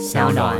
[0.00, 0.56] 小暖。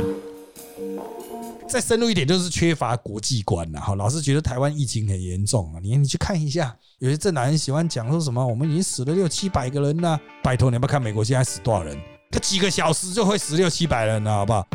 [1.67, 3.95] 再深入一点，就是缺乏国际观了哈。
[3.95, 11.97] 老是觉得台湾疫情很严重啊，你你去看一下，有些政党人喜欢讲说什么，我们已经死了六七百个人了，拜托你要不要看美国现在死多少人？
[12.29, 14.67] 他几个小时就会死六七百人了，好不好？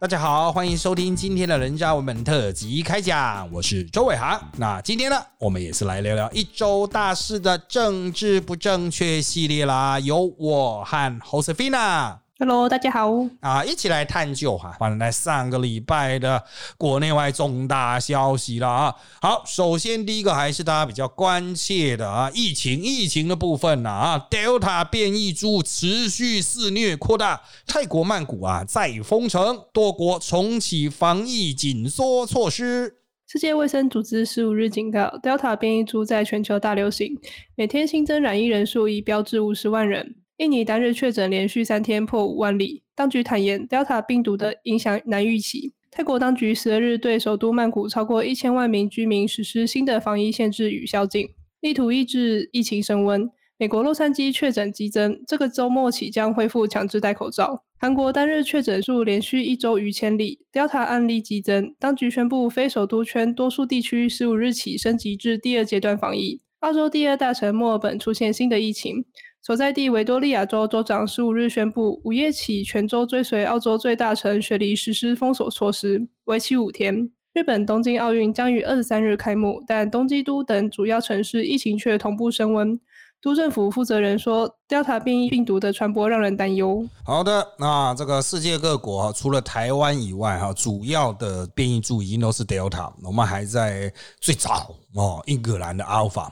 [0.00, 4.40] 大家好，欢迎收听今天的人渣文本特辑开讲，我是周伟航。
[4.56, 12.19] 那今天呢，我们也是来聊聊一周大事的政治不正确系列啦，有我和 Josefina。
[12.42, 13.12] Hello，大家好。
[13.40, 16.42] 啊，一起来探究哈，完了来上个礼拜的
[16.78, 18.94] 国内外重大消息了啊。
[19.20, 32.94] 好，首先第一个还是大家比较关切的啊，疫情疫情的部分呢啊，Delta 变异株持续肆虐扩大，泰国曼谷啊再封城，多国重启防疫紧缩措施。
[33.26, 37.18] 世界卫生组织十五日警告，Delta 变异株在全球大流行，
[37.54, 40.14] 每天新增染疫人数已飙至五十万人。
[40.40, 45.74] 印尼单日确诊连续三天破五万例，当局坦言 Delta 病毒的影响难预期。
[45.90, 51.28] 泰国当局十二日对首都曼谷超过一千万名居民实施新的防疫限制与宵禁，
[51.60, 53.30] 力图抑制疫情升温。
[53.58, 57.62] 美国洛杉矶确诊激增，这个周末起将恢复强制戴口罩。
[57.78, 66.40] 韩国单日确诊数连续一周逾千例，Delta 案例激增，当局宣布非首都圈多数地区十五日起升级至第二阶段防疫。
[66.60, 69.04] 澳洲第二大城墨尔本出现新的疫情。
[69.42, 77.10] 所在地维多利亚州州长十五日宣布，午夜起全州追随澳洲最大城雪梨实施封锁措施，为期五天。
[77.32, 82.78] 日本东京奥运将于二十三日开幕，但东京都等主要城市疫情却同步升温。
[83.22, 86.86] 都政府负责人说，Delta 变异病毒的传播让人担忧。
[87.02, 96.28] 好的，那这个世界各国哈，除了台湾以外哈，主要的变异株已经都是 Delta，我们还在最早哦，英格兰的 Alpha。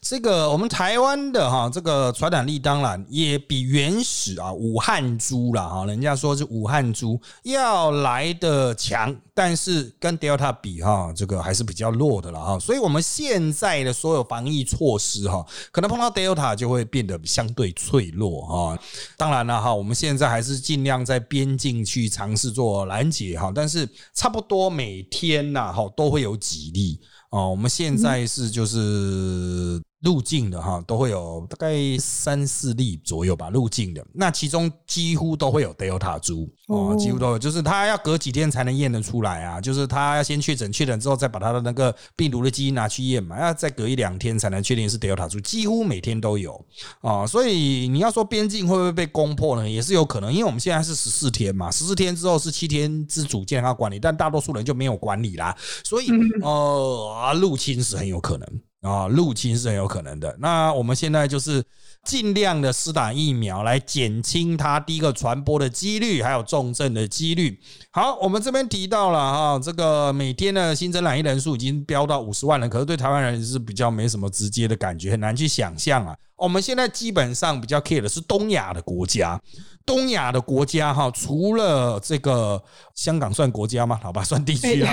[0.00, 12.58] 这个我们台湾的哈，这个传染力当然也比原始啊武汉株啦哈，人家说是武汉株要来的强，但是跟 Delta 比哈，这个还是比较弱的了哈。
[12.58, 18.78] 所以我们现在的所有防疫措施哈，可能碰到 Delta 就会变得相对脆弱哈。
[19.16, 27.46] 当然了哈，我们现在还是尽量在边境去尝试做拦截哈，但是差不多每天呐哈都会有几例啊。
[27.46, 29.80] 我们现在是就是。
[30.04, 46.62] 入境的哈都会有大概三四例左右吧，入境的那其中几乎都会有 Delta 株哦，几乎都有，就是他要隔几天才能验得出来啊，就是他要先确诊，确诊之后再把他的那个病毒的基因拿去验嘛，要再隔一两天才能确定是 Delta 株，几乎每天都有
[47.00, 49.68] 啊，所以你要说边境会不会被攻破呢？
[49.68, 56.10] 也是有可能，因为我们现在是十四天嘛，十四天之后是七天自主健康管理，但大多数人就没有管理啦，所以
[56.42, 58.46] 呃入侵是很有可能。
[58.84, 60.36] 啊，入侵是很有可能的。
[60.38, 61.64] 那我们现在就是
[62.04, 67.58] 尽量的施打疫苗，来减轻它第一个传播的几率，还有重症的几率。
[67.90, 76.14] 好，我们这边提到了哈，这个每天的新增染疫人数已经飙到五十万人，可是对台湾人是比较没什么直接的感觉，很难去想象啊。
[76.36, 79.40] 我们现在基本上比较 care 的是东亚的国家，
[79.86, 82.62] 东亚的国家哈，除了这个
[82.94, 83.98] 香港算国家吗？
[84.02, 84.90] 好吧， 算地区了，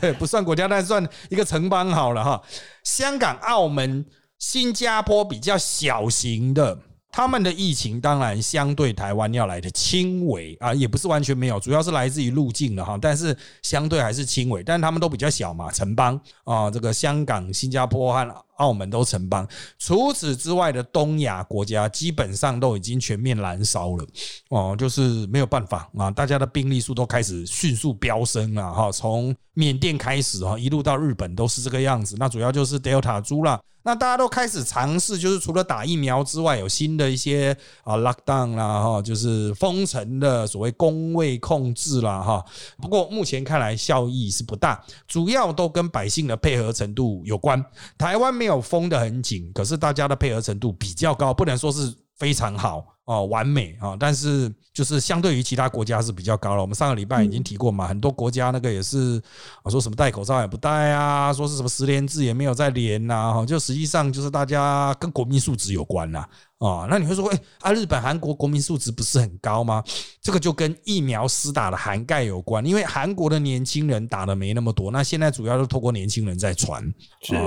[0.00, 2.42] 对，不算国家，但算一个城邦好了哈。
[2.84, 4.04] 香港、澳门、
[4.38, 6.78] 新加坡比较小型的，
[7.10, 19.46] 他们的疫情当然相对台湾要来的轻微啊，也不是完全没有，主要是来自于路径的哈，但是相对还是轻微，但是他们都比较小嘛，城邦啊，这个香港、新加坡和澳门都城邦，
[19.78, 24.06] 除此之外的东亚国家基本上都已经全面燃烧了
[24.48, 32.16] 哦，就是没有办法啊，大家的病例数都开始迅速飙升了哈，从缅甸开始哈，一路到日本都是这个样子。
[32.18, 42.44] 那主要就是 Delta 株啦，那大家都开始尝试，就是除了打疫苗之外，有新的一些啊 lockdown 啦哈，就是封城的所谓工位控制啦哈。
[42.78, 47.62] 不过目前看来效益是不大，主要都跟百姓的配合程度有关。
[47.98, 48.45] 台湾没。
[48.46, 52.95] 没有封的很紧，可是大家的配合程度比较高，不能说是非常好。
[53.06, 56.60] 哦，完美啊，但是就是相对于其他国家是比较高了。
[56.60, 59.22] 我们上个礼拜已经提过嘛，很多国家那个也是
[59.62, 66.26] 啊，说什么戴口罩也不戴啊，说是什么十连制也没有再连呐，哈，就实际上就是大家跟国民素质有关呐。
[66.58, 69.84] 啊，那你会说，哎啊，日本、韩国国民素质不是很高吗？
[70.22, 76.82] 这个就跟疫苗施打的涵盖有关，因为韩国的年轻人打的没那么多，那现在主要是透过年轻人在传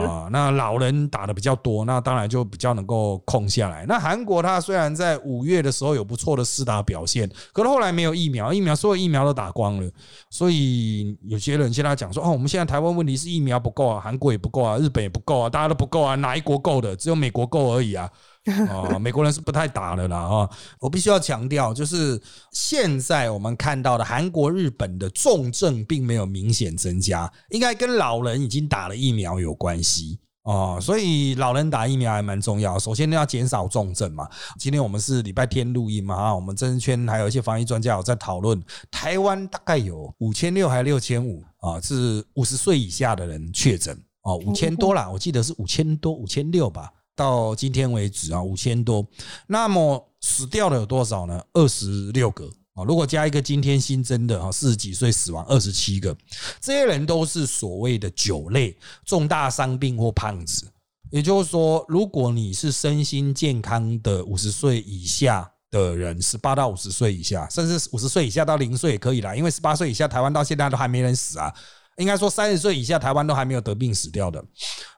[0.08, 3.84] 啊，那老人打的比较多，那当然就比较能够控下来。
[3.88, 9.92] 那韩国它虽然在五月的时候有不错的施打表现，可是后来没有疫苗，疫苗所有疫苗都打光了，
[10.30, 16.96] 所以有些人现在讲说，哦，我们现在台湾问题是疫苗不够啊，韩国也不够啊，日本也不够啊，大家都不够啊，哪一国够的？
[16.96, 18.10] 只有美国够而已啊。
[18.70, 20.50] 哦，美国人是不太打的啦啊！
[20.80, 22.20] 我必须要强调，就是
[22.52, 30.20] 现在我们看到的韩国、日本的重症并没有明显增加，应该跟老人已经打了疫苗有关系。
[30.50, 32.80] 哦，所以老人打疫苗还蛮重要。
[32.80, 34.28] 首先要减少重症嘛。
[34.58, 38.60] 今天我们是礼拜天录音嘛，啊，我们政治圈还有一些防疫专家有在讨论，
[38.90, 46.92] 台湾大概有五千六还六千五啊，是五十岁以下的人确诊哦，五千多啦，我记得是五千多，五千六吧。
[47.16, 49.06] 到今天为止啊，五千多。
[49.46, 51.40] 那么死掉的有多少呢？
[51.54, 52.50] 二十六个。
[52.86, 56.16] 如果加一个今天新增的哈，四十几岁死亡二十七个，
[56.60, 60.68] 这些人都是所谓的酒类重大伤病或胖子。
[61.12, 71.54] 也就是说，如果你是身心健康的五十岁以下的人，十八到五十岁以下，甚至五十岁以下到零岁也可以啦，因为十八岁以下台湾到现在都还没人死啊。
[72.00, 74.44] 应该说，三十岁以下台湾都还没有得病死掉的，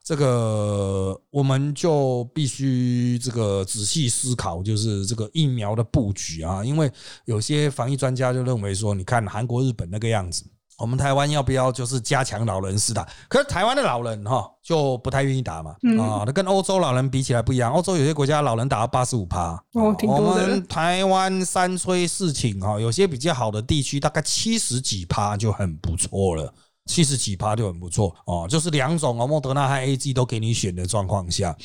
[0.03, 6.63] 这个我们就必须这个仔细思考，就是这个疫苗的布局啊。
[6.63, 6.89] 因为
[7.25, 10.45] 有些防疫专家就认为说，你看韩国、日本那个样子，
[10.77, 13.07] 我们台湾要不要就是加强老人施打？
[13.27, 17.71] 可是台湾的老人哈就不太愿意打嘛，啊，那跟欧洲老人比起来不一样。
[17.71, 20.44] 欧洲有些国家老人打到八十五趴，哦，挺多的。
[20.44, 26.53] 我们台湾三催四请哈，有些比较好的地区大概七十几趴就很不错了。
[26.91, 31.55] 七十几趴就很不错哦，就是两种哦，莫德纳和 A G 都给你选的状况下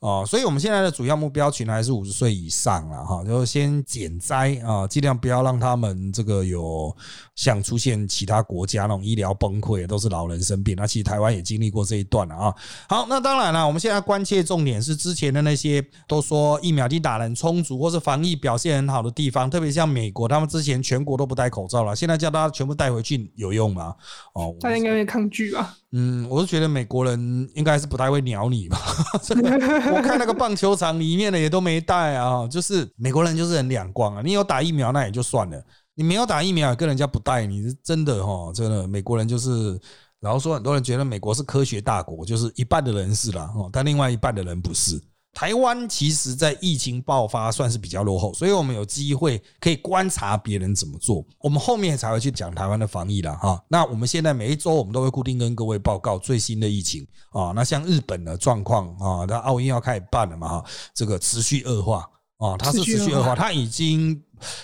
[0.00, 6.94] 哦，所以我们现在的主要目标群还是五十岁以上了哈，就先减灾啊，尽量不要让他们这个有
[7.34, 10.76] 像出现其他国家那种医疗崩溃，都是老人生病。
[10.76, 12.54] 那其实台湾也经历过这一段了啊。
[12.86, 23.94] 好，那当然了，我们现在关切重点是之前的那些都说疫苗已经打很充足，或是防疫表现很好的地方，特别像美国，他们之前全国都不戴口罩了，现在叫大家全部带回去有用吗？
[24.34, 24.54] 哦。
[24.76, 25.76] 应该会抗拒吧？
[25.92, 28.78] 嗯，我是觉得美国人应该是不太会鸟你吧。
[29.94, 34.22] 我看那个棒球场里面的也都没带啊，就是美国人就是很两光啊。
[34.24, 35.62] 你有打疫苗那也就算了，
[35.94, 38.52] 你没有打疫苗跟人家不带，你是真的哈？
[38.52, 39.78] 真的美国人就是，
[40.20, 45.00] 然后说很多人觉得美国是科学大国，就是一半的人是啦，哦，但另外一半的人不是。
[45.34, 51.24] 台湾其实，在疫情爆发算是比较落后，所以我们有机会可以观察别人怎么做。
[51.40, 53.62] 我们后面才会去讲台湾的防疫了哈。
[53.68, 57.52] 那我们现在每一周我们都会固定跟各位报告最新的疫情啊。
[57.54, 60.64] 那像日本的状况啊，那奥运要开始办了嘛哈，
[60.94, 62.08] 这个持续恶化
[62.38, 64.20] 啊，它是持续恶化，它已经。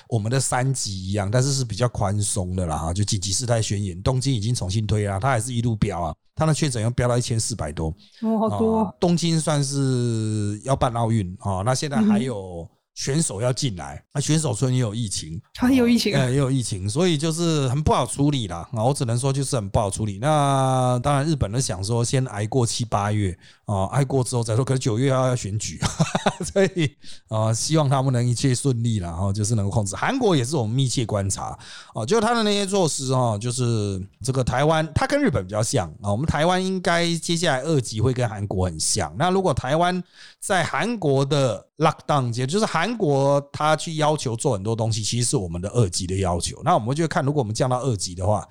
[0.08, 7.86] 我们的三级一样，但是是比较宽松的啦哈，就紧急事态宣言，东京已经重新推了，它还是一路飙啊，它的确诊要飙到一千四百多，
[8.20, 8.96] 哦，好多。
[9.00, 12.68] 东京算是要办奥运啊，那现在还有。
[12.94, 15.40] 选手要进来，那选手村也有疫情，
[15.70, 18.68] 也有疫情，也有疫情，所以就是很不好处理啦。
[18.72, 20.18] 啊，我只能说就是很不好处理。
[20.18, 24.64] 那当然，日本人想说先挨过七八月啊，挨过之后再说。
[24.64, 25.80] 可是九月要要选举，
[26.52, 26.94] 所以
[27.28, 29.96] 啊，希望他们能一切顺利然后就是能够控制。
[29.96, 31.58] 韩国也是我们密切观察
[31.94, 36.10] 啊，就他的那些措施啊，就是这个台湾，它跟日本比较像啊。
[36.10, 39.14] 我们台湾应该接下来二级会跟韩国很像。
[39.16, 40.02] 那如果台湾
[40.38, 46.60] 在韩国的 lockdown 节，就是韩国他去要求做很多东西，其实是我们的二级的要求。
[46.62, 48.46] 那我们就看，如果我们降到二级的话，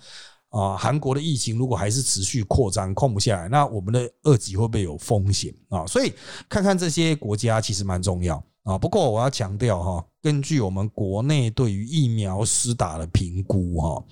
[0.49, 5.85] 啊，韩国的疫情如果还是持续扩张，控不下来，那我们的二级会不会有风险啊？
[5.85, 6.11] 所以
[6.49, 8.77] 看看这些国家其实蛮重要啊。
[8.77, 14.03] 不过我要强调哈，根据我们国内对于疫苗施打的评估哈，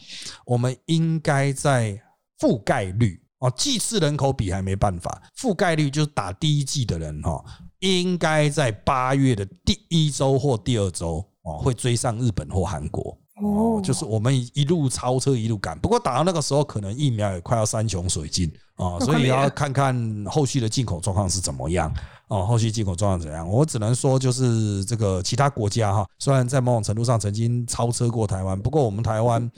[0.45, 1.99] 我们应该在
[2.39, 7.43] 覆盖率啊，剂次人口比还没办法，覆盖率就是打第一剂的人哈。
[7.79, 15.77] 应该在八月的第一周或第二周哦，会追上日本或韩国哦，就是我们一路超车一路赶。
[15.77, 21.93] 不过打到那个时候，可能疫苗也快要山穷水尽啊，所以要看看后续的进口状况是怎么样
[22.29, 22.45] 哦。
[22.45, 23.47] 后续进口状况怎样？
[23.47, 29.49] 我只能说，就是这个其他国家哈，虽然在某种程度上曾经超车过台湾，不过我们台湾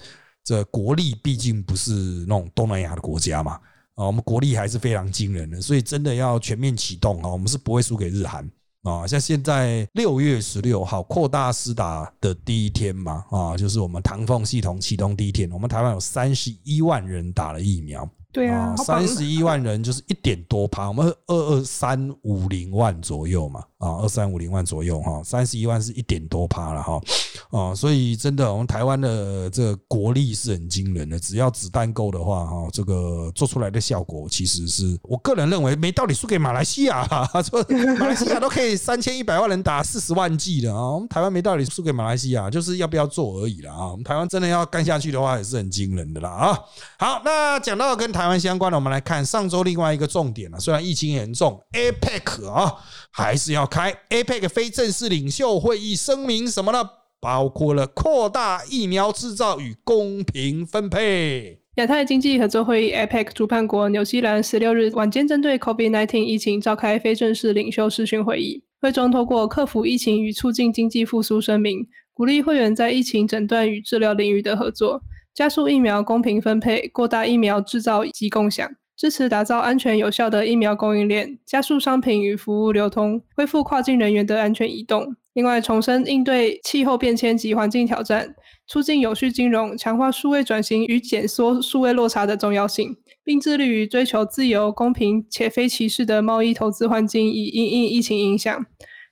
[0.43, 1.93] 这国力毕竟不是
[2.27, 3.57] 那种东南亚的国家嘛。
[3.99, 8.49] 啊，我们国力还是非常惊人的，所以真的要全面启动啊，我们是不会输给日韩
[8.83, 9.05] 啊。
[9.05, 18.09] 像现在六月十六号扩大施打的第一天嘛，啊，就是我们唐凤系统启动第一天，我们台湾有三十一万人打了疫苗。
[18.31, 27.01] 对啊，三十一万人就是一点多趴，我们二二三五零万左右嘛，啊，二三五零万左右哈，三十一万是一点多趴了哈。
[27.49, 37.07] 啊，所以真的，我们台湾的这个国力是很惊人的，只要子弹够的话，哈，这个做出来的效果，其实是我个人认为没道理输给马来西亚。
[37.41, 37.65] 说
[37.97, 43.91] 马来西亚都可以三千一百万人打四十万剂的啊，我们台湾没道理输给马来西亚，就是要不要做而已了啊。
[43.91, 46.59] 我们台湾真的要干下去的话，也是很惊人的啦啊。
[46.97, 52.75] 好，那讲到跟台湾相关的，我们来看上周另外一个重点了，虽然疫情严重，APEC 啊
[53.11, 56.89] 还是要开 APEC 非正式领袖会议，声明什么呢？
[57.21, 61.59] 包括了扩大疫苗制造与公平分配。
[61.75, 75.01] 亚太经济合作会议 （APEC） 主办国纽西兰十六日晚间针对 COVID-19 疫情召开非正式领袖视讯会议，会中通过克服疫情与促进经济复苏声明，鼓励会员在疫情诊断与治疗领域的合作，
[75.33, 85.15] 加速疫苗公平分配，扩大疫苗制造及共享，支持打造安全有效的疫苗供应链，加速商品与服务流通，恢复跨境人员的安全移动。
[85.31, 88.35] 另外，重申应对气候变迁及环境挑战，
[88.67, 98.65] 促进有序金融，强化数位转型与减缩数位落差的重要性，并致力于追求自由、公平且非歧视的贸易投资环境，以应应疫情影响。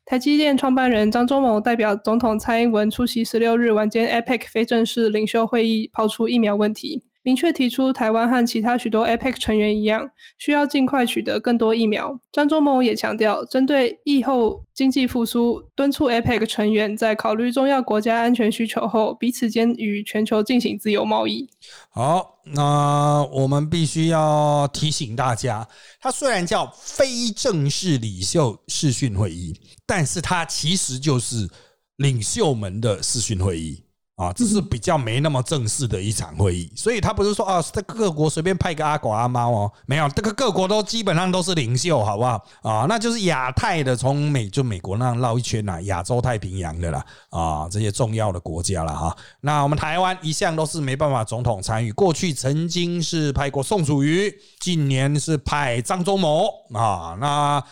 [0.03, 7.03] 台积电创办人张忠谋代表总统蔡英文出席十六日晚间 APEC 非正式领袖会议，抛出疫苗问题。
[7.27, 12.17] 明确提出，台湾和其他许多 APEC 成员一样，需要尽快取得更多疫苗。
[12.31, 21.45] 张忠谋也强调，针对疫后经济复苏，敦促 APEC 成员在考虑重要国家安全需求后，彼此间与全球进行自由贸易。
[21.89, 25.67] 好，那我们必须要提醒大家，
[25.99, 29.53] 它虽然叫非正式领袖视讯会议，
[29.85, 31.49] 但是它其实就是
[31.97, 33.83] 领袖们的视讯会议。
[34.17, 42.43] 啊，这是比较没那么正式的一场会议，所以他不是说啊，在各国随便派个阿狗阿猫哦，没有，这个各国都基本上都是领袖，好不好？
[42.63, 49.15] 啊，那就是亚太的，从美就美国那样绕一圈呐，亚洲太平洋的啦，啊，这些重要的国家了哈。
[49.41, 57.63] 那我们台湾一向都是没办法总统参与，过去曾经是派过宋楚瑜，近年是派张忠谋啊，那。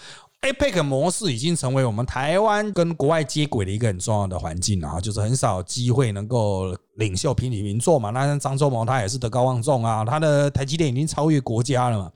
[0.41, 8.11] APEC 模式已经成为我们台湾跟国外接轨的一个很重要的环境了哈，就是很少机会能够领袖平起平坐嘛。
[8.11, 12.11] 那张忠谋他也是德高望重啊，他的台积电已经超越国家了嘛，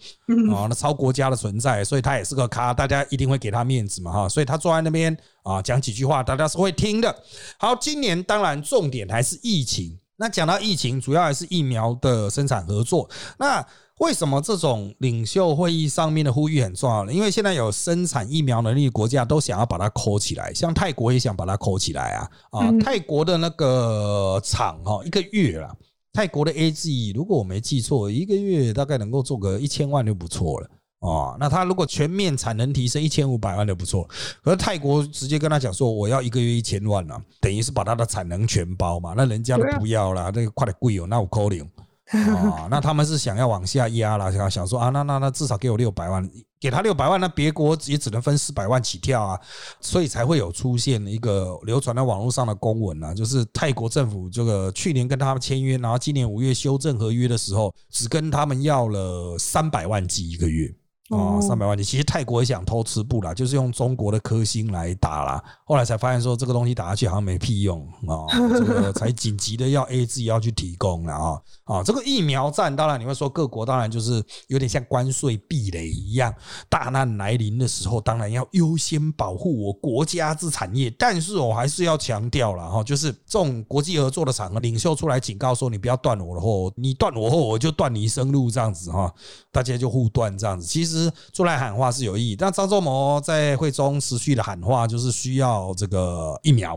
[0.55, 4.29] 啊，那超国家的存在，所以他也是个咖，大家一定会给他面子嘛哈。
[4.29, 7.23] 所以他坐在那边啊，讲几句话，大家是会听的。
[7.57, 9.97] 好，今年当然重点还是疫情。
[10.21, 13.09] 那讲到疫情，主要还是疫苗的生产合作。
[13.39, 13.65] 那
[13.99, 17.11] 为什么这种领袖会议上面的呼吁很重要呢？
[17.11, 22.71] 因为现在有生产疫苗能力的国家都想要把它扣起来，像泰国也想把它扣起来啊啊！
[22.79, 25.75] 泰国的那个厂哈，一个月了，
[26.13, 30.69] 泰国的 A G 如果我没记错，一个月大概能够做个一千万就不错了
[31.01, 31.35] 哦。
[31.37, 34.07] 那他如果全面产能提升一千五百万就不错，
[34.41, 41.69] 可是泰国直接跟他讲说我要一个月一千万了，等于是把他的产能全包嘛，那人家都不要了，那个快点贵哦，那我扣零。
[42.09, 46.27] 啊，那他们是想要往下压了，想想说啊，那那那至少给我六百万，
[46.59, 49.39] 给他六百万，那别国也只能分四百万起跳啊，
[49.79, 60.73] 所以才会有出现一个流传在网络上的公文啊，就是泰国政府这个去年跟他们签约，然后今年五月修正合约的时候，只跟他们要了三百万剂一个月。
[61.09, 65.43] 哦，三百万剂，其实泰国也想偷吃布啦，就是用中国的科兴来打啦。
[65.65, 71.83] 后来才发现说这个东西打下去好像没屁用啊， 这个才紧急的要 A 自己要去提供了啊啊！
[71.83, 76.31] 这个疫苗战，当然你会说各国当然就是有点像关税壁垒一样，
[76.69, 80.91] 大难来临的时候，当然要优先保护我国家之产业。
[80.91, 89.11] 但是我还是要强调了哈，就是这种国际合作的场合，领袖出来警告说你不要断我的货，你断我货我就断你一生路这样子哈，
[89.51, 90.98] 大家就互断这样子，其实。
[91.31, 96.73] 出来喊话是有意义，但张忠谋在会中持续的喊话，就是需要这个疫苗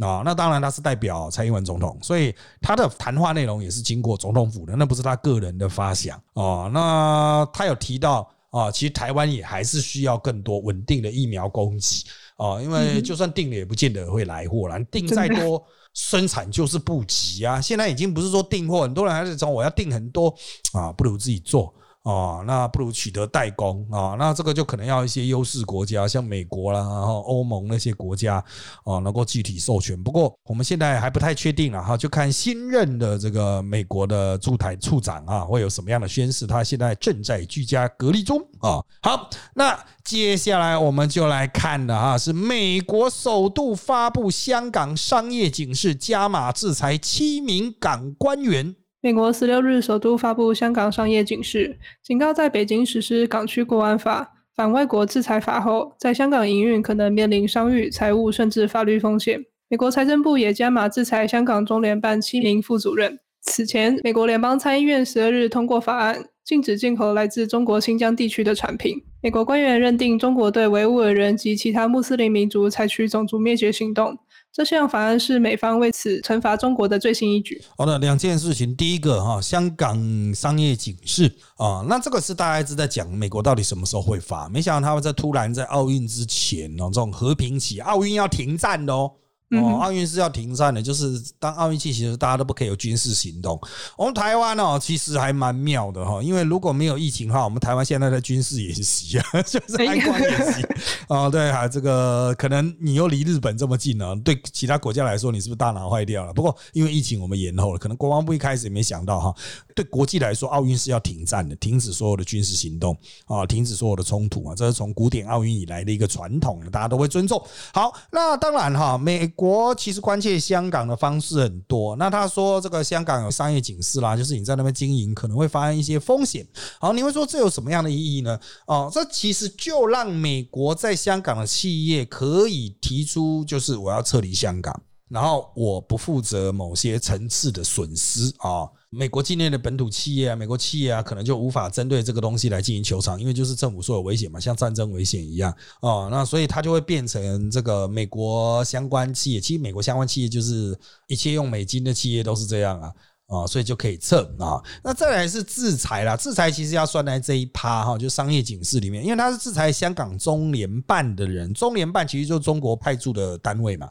[0.00, 0.22] 啊。
[0.24, 6.70] 那当然他是代表蔡英文总统，所以他的谈话内容也是经过总统府的，那不是他个人的发想哦。
[6.72, 12.04] 那他有提到啊，其实台湾也还是需要更多稳定的疫苗供给
[12.36, 15.62] 哦，因为就算定了也不见得会来货了，定再多
[15.94, 17.58] 生产就是不急啊。
[17.60, 20.28] 现在已经不是说订货，很多人还是说我要订很多
[20.74, 21.74] 啊，不如自己做。
[22.06, 28.36] 哦，那不如取得代工啊，那这个就可能要一些优势国家，像美国啦，然后欧盟那些国家
[28.84, 30.00] 啊，能够具体授权。
[30.00, 36.46] 不过我们现在还不太确定了哈，就看新任的这个美国的驻台处长啊，会有什么样的宣誓。
[36.46, 38.78] 他现在正在居家隔离中啊。
[39.02, 48.76] 好，那接下来我们就来看的啊，是美国首度发布香港商业警示，加码制裁七名港官员。
[49.06, 59.40] 美国十六日首都发布香港商业警示，警告在北京实施港区国安法、反外国制裁法后，在香港营运可能面临商誉、财务甚至法律风险。
[59.68, 63.16] 美国财政部也加码制裁香港中联办七名副主任。
[63.42, 69.00] 此前，美国联邦参议院十二日通过法案，禁止进口来自中国新疆地区的产品。
[69.22, 74.18] 美国官员认定中国对维吾尔人及其他穆斯林民族采取种族灭绝行动。
[74.56, 77.62] 这项法案是美方为此惩罚中国的最新一举。
[77.76, 84.48] 好的，两件事情，第一个哈，香港商业警示啊，那这个是大家一直在讲，美国到底什么时候会发？
[84.48, 89.12] 没想到他们在突然在奥运之前哦，这种和平期，奥运要停战的哦。
[89.50, 93.56] 哦，奥运是要停战的，就是当奥运进行的时候，大家都不可以有军事行动。
[93.96, 100.66] 我们台湾哦，其实还蛮妙的哈，因为如果没有疫情的话，我们台湾现在的军事演习啊， 就是安光演习
[101.06, 106.34] 哦，对啊，这个可能你又离日本这么近呢，对其他国家来说，你是不是大脑坏掉了？
[106.34, 109.34] 不过因为疫情，我们延后了，可能国防部一开始也没想到哈，
[109.76, 117.40] 对国际来说，奥运是要停战的，停止所有的军事行动啊，停止所有的冲突啊，这是从古典奥运以来的一个传统，大家都会尊重。
[117.72, 119.32] 好，那当然哈，美。
[119.36, 121.94] 国其实关切香港的方式很多。
[121.96, 126.44] 那他说这个香港有商业警示啦，就是你在那边经营可能会发生一些风险。
[126.80, 128.40] 好，你会说这有什么样的意义呢？
[128.66, 134.74] 哦，这其实就让美国在香港的企业可以提出，就是我要撤离香港。
[135.08, 150.78] 然后我不负责某些层次的损失啊，美国境内的本土企业啊，美国企业啊，可能就无法针对这个东西来进行求偿，因为就是政府说有危险嘛，像战争危险一样哦，那所以它就会变成这个美国相关企业，其实美国相关企业就是
[151.08, 152.92] 一切用美金的企业都是这样啊。
[153.28, 154.62] 啊，所以就可以测啊。
[154.84, 163.90] 那再来是制裁啦，制裁其实要算在这一趴哈，就商业警示里面，因为它是制裁香港中联办的人，中联办其实就是中国派驻的单位嘛，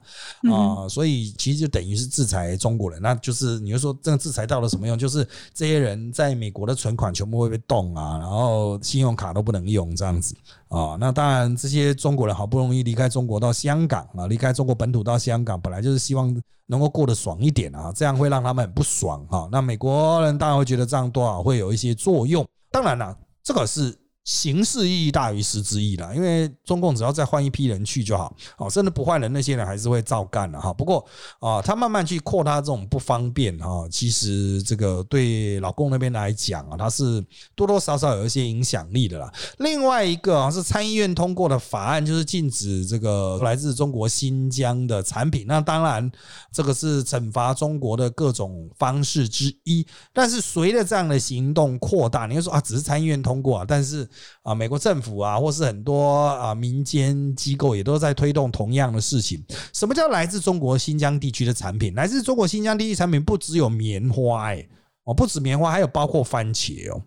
[0.52, 3.02] 啊，所以其实就等于是制裁中国人。
[3.02, 4.98] 那就是你就说这个制裁到了什么用？
[4.98, 10.34] 就是这些人在美国的存款全部会被冻啊，然后信用卡都不能用这样子。
[10.78, 19.48] 啊，那当然，这些中国人好不容易离开中国到香港啊，离开中国本土到香港，本来就是希望能够过得爽一点啊，这样会让他们很不爽哈。
[19.52, 22.46] 那美国人当然会觉得这样多少会有一些作用。
[22.70, 23.98] 当然了，这个是。
[24.26, 30.74] 形式意义大于实质意义啦，因为中共只要再换一批人去就好，哦，甚至不换人，那些人还是会照干的哈。
[30.74, 31.06] 不过
[31.40, 39.32] 啊，他慢慢去扩大这种不方便哈，其实这个对老共那边来讲啊，他是多多少少有一些影响力的啦。
[39.60, 45.46] 另外一个啊，是参议院通过的法案，就是禁止这个来自中国新疆的产品。
[45.48, 46.12] 那当然，
[46.52, 49.86] 这个是惩罚中国的各种方式之一。
[50.12, 54.10] 但是随着这样的行动扩大，你会说啊，只是参议院通过啊，但是。
[54.44, 59.44] 啊，美国政府啊，或是很多啊民间机构也都在推动同样的事情。
[59.74, 61.94] 什么叫来自中国新疆地区的产品？
[61.96, 64.68] 来自中国新疆地区产品不只有棉花，哎，
[65.04, 67.02] 哦，不止棉花，还有包括番茄哦，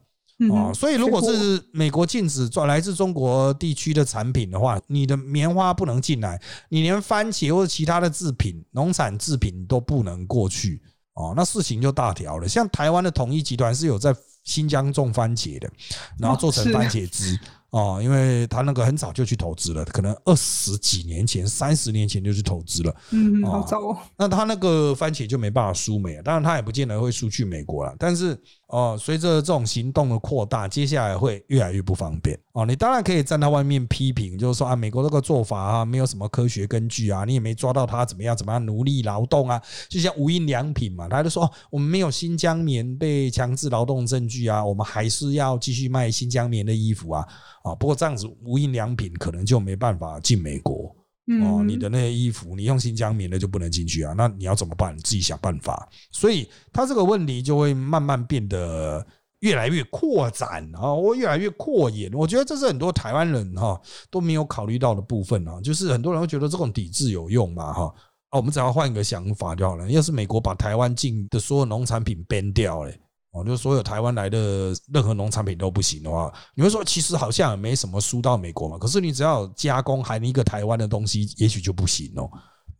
[0.50, 10.80] 哦，所以如果是美国禁止做来自中国地区的产品的话，你的棉花不能进来，你连番茄或者其他的制品、农产制品都不能过去
[11.18, 12.48] 哦，那事情就大条了。
[12.48, 14.16] 像台湾的统一集团是有在。
[14.44, 15.70] 新疆种番茄的，
[16.18, 22.96] 然后做成番茄汁哦，因为他那个很早就去投资了，可能二十几年前、三十年前就去投资了。
[23.10, 23.98] 嗯，好早哦。
[24.16, 28.40] 那他那个番茄就没办法输美，当然他也不见得会输去美国了，但是。
[28.68, 32.66] 哦，随着这种行动的扩大，接下来会越来越不方便哦。
[32.66, 47.26] 你当然可以站在外面批评，就是说啊，美国这个做法啊，没有什么科学根据啊，你也没抓到他怎么样怎么样奴隶劳动啊，就像无印良品嘛，他就说我们没有新疆棉被强制劳动证据啊，我们还是要继续卖新疆棉的衣服啊
[47.62, 47.74] 啊。
[47.74, 50.94] 不过这样子，无印良品可能就没办法进美国。
[51.42, 54.14] 哦，你的那些衣服，你用新疆棉的就不能进去啊？
[54.16, 54.96] 那你要怎么办？
[54.98, 55.86] 自己想办法。
[56.10, 59.06] 所以他这个问题就会慢慢变得
[59.40, 62.10] 越来越扩展啊，我越来越扩延。
[62.14, 63.78] 我觉得这是很多台湾人哈
[64.10, 67.94] 都没有考虑到的部分啊，就是很多人会觉得这种抵制有用嘛哈？
[68.30, 69.90] 啊，我们只要换一个想法就好了。
[69.90, 72.98] 要是美国把台湾进的所有农产品 ban 掉嘞？
[73.38, 78.76] 哦，就是所有台湾来的任何农产品都不行的话，你会说其实好像也没什么输到美国嘛？
[78.78, 82.30] 可是你只要加工含一个台湾的东西，也许就不行哦。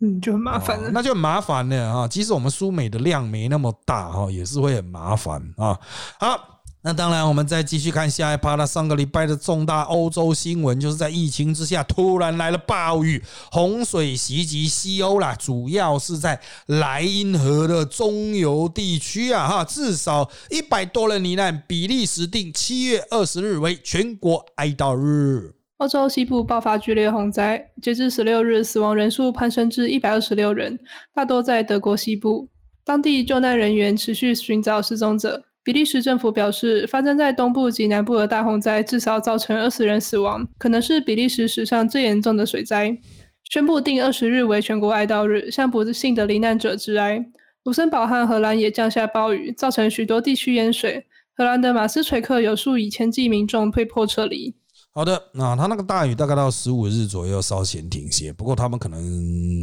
[0.01, 0.91] 嗯，就很麻烦了。
[0.91, 2.09] 那就很麻烦了啊！
[2.09, 5.79] 即使我们输美的量没那么大哈，也是会很麻烦啊。
[6.19, 6.58] 好。
[6.83, 8.57] 那当然，我们再继续看下一趴。
[8.57, 21.63] 啦上个礼拜的重大欧洲新闻，就是在疫情之下突然来了暴雨，洪水袭击西欧啦，主要是在莱茵河的中游地区啊，哈，至少一百多人罹难。
[21.67, 25.55] 比利时定七月二十日为全国哀悼日。
[25.79, 30.79] 欧洲西部爆发剧烈洪灾，截至十六日，死亡人数攀升至一百二十六人，
[31.13, 32.49] 大多在德国西部。
[32.85, 35.48] 当地救难人员持续寻找失踪者。
[35.69, 42.97] 比利时政府表示，发生在东部及南部的大洪灾至少造成二十人死亡，可能是比利时史上最严重的水灾。
[43.45, 47.23] 宣布定二十日为全国哀悼日，向不幸的罹难者致哀。
[47.65, 51.05] 卢森堡和荷兰也降下暴雨，造成许多地区淹水。
[51.37, 54.57] 荷兰的马斯垂克有数以千计民众被迫撤离。
[54.95, 58.99] 好的，那他那个大雨大概到十五日左右稍显停歇，不过他们可能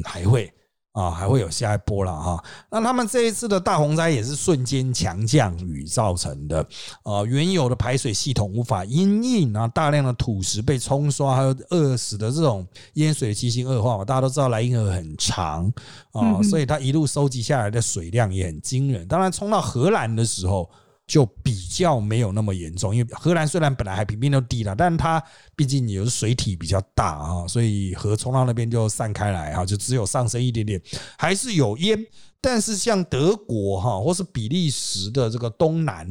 [0.03, 0.53] 还会
[0.95, 2.41] 啊，还会有下一波了哈。
[2.71, 6.65] 那他们这一次的大洪灾也是瞬间强降雨造成的，
[7.03, 14.05] 呃，原有的排水系统无法因应啊，大量的土石被冲刷，还有饿死的这种淹水情形恶化嘛。
[14.05, 15.69] 大家都知道莱茵河很长
[16.13, 19.05] 啊，所以它一路收集下来的水量也很惊人。
[19.05, 20.69] 当然，冲到荷兰的时候。
[21.07, 25.23] 就比较没有那么严重，因为荷兰虽然本来还平面都低了，但它
[25.55, 30.81] 毕竟也是水体比较大啊，所以河冲到那边就散开来哈，就只有上升一点点，
[31.17, 32.05] 还是有烟。
[32.41, 36.07] 但是像德国哈，或是比利时的这个东南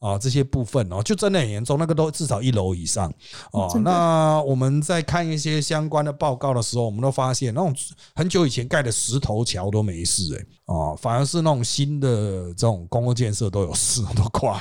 [0.00, 0.08] 的。
[0.08, 3.12] 啊，这些部分哦，就真的很严重，那个都至少一楼以上
[3.50, 3.68] 哦。
[3.82, 7.74] 那我们在看一些相关的报告的时候，我们都发现那种
[8.14, 14.56] 很久以前盖的石头桥都没事哎，哦，反而是那种新的这种公共建设都有事， 都垮。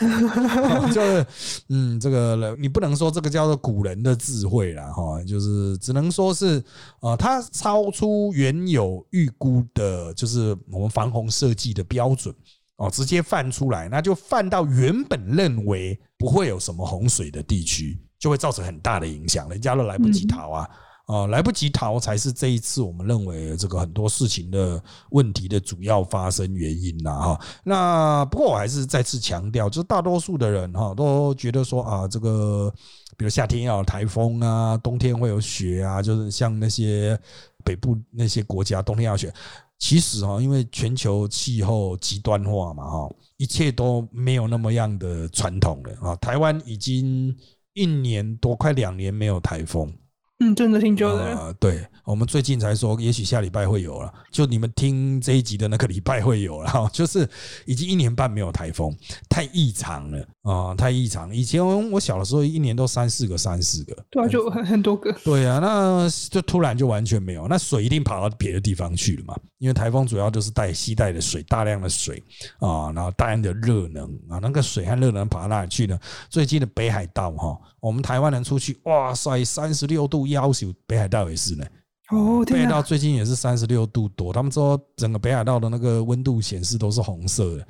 [0.91, 1.23] 就是
[1.69, 6.59] 嗯，这个你不能说这个叫做古人的智慧了哈，就是只能说是
[6.99, 12.33] 啊，它超出原有预估的，就是我们防洪设计的标准。
[12.77, 20.69] 哦，直接泛出来，那就泛到原本认为不会有什么洪水的地区，就会造成很大的影响，人家都来不及逃啊！
[21.07, 24.79] 哦，来不及逃才是这一次我们认为这个很多事情的
[25.11, 27.11] 问题的主要发生原因呐！
[27.11, 32.71] 哈，那不过我还是再次强调，就是大多数的人哈都觉得说啊，这个
[33.15, 37.17] 比如夏天要有台风啊，冬天会有雪啊，就是像那些
[37.63, 39.33] 北部那些国家冬天要雪。
[39.79, 46.15] 其实哈，因为全球气候极端化嘛，哈，一切都没有那么样的传统了啊。
[46.15, 47.35] 台湾已经
[47.73, 49.93] 一年多，快两年没有台风。
[50.39, 51.53] 嗯，真的挺久的。
[51.59, 54.13] 对，我们最近才说，也许下礼拜会有了。
[54.31, 57.27] 就你们听这一集的那个礼拜会有了， 就是
[57.65, 58.95] 已经一年半没有台风，
[59.27, 61.35] 太异常了啊，太异常。
[61.35, 65.11] 以前我小的时候，一年都三四个、三四个，对啊，就很很多个。
[65.23, 69.35] 对啊，那就突然就完全没有，那水一定跑到别的地方去了嘛？
[69.57, 72.23] 因为台风主要就是带吸带的水，大量的水
[72.59, 75.99] 啊，然后大量的热能啊，那个水和热能跑到哪里去呢？
[76.29, 80.26] 最近的北海道哈，我们台湾人出去，哇塞，三十六度。
[80.29, 81.65] 要求北海道也是呢，
[82.11, 87.67] 哦，北海道最近也是三十六度多，他们说整个北海道的那个温度显示都是红色的。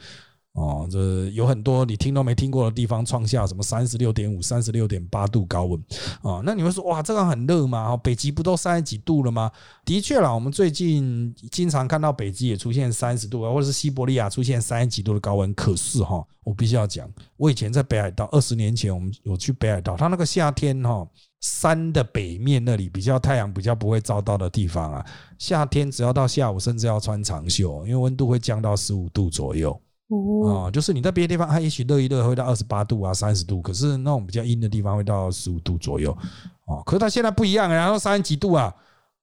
[0.53, 5.79] 哦，这有很多你听都没听过的地方，创下什么三十六点五、三十六点八度高温
[6.23, 6.41] 啊？
[6.43, 7.95] 那你会说哇，这个很热吗？
[7.97, 9.51] 北极不都三十几度了吗？
[9.85, 15.53] 的确啦，我们最近经常看到北极也出现三十度啊，或者是西伯利亚出现三十几度的高温。
[15.53, 21.07] 可是哈，我必须要讲，我以前在北海道，二十年前我们有去北海道，它那个夏天哈，
[21.39, 25.05] 山的北面那里比较太阳比较不会照到的地方啊，
[25.37, 29.79] 夏天只要到下午，甚至要穿长袖，因为温度会降到十五度左右。
[30.09, 36.17] 哦，就是你在别的地方，它也许热一热会到二十八度啊、三十度，可是那种比较阴的地方会到十五度左右。
[36.65, 38.73] 哦，可是它现在不一样，然后三十几度啊，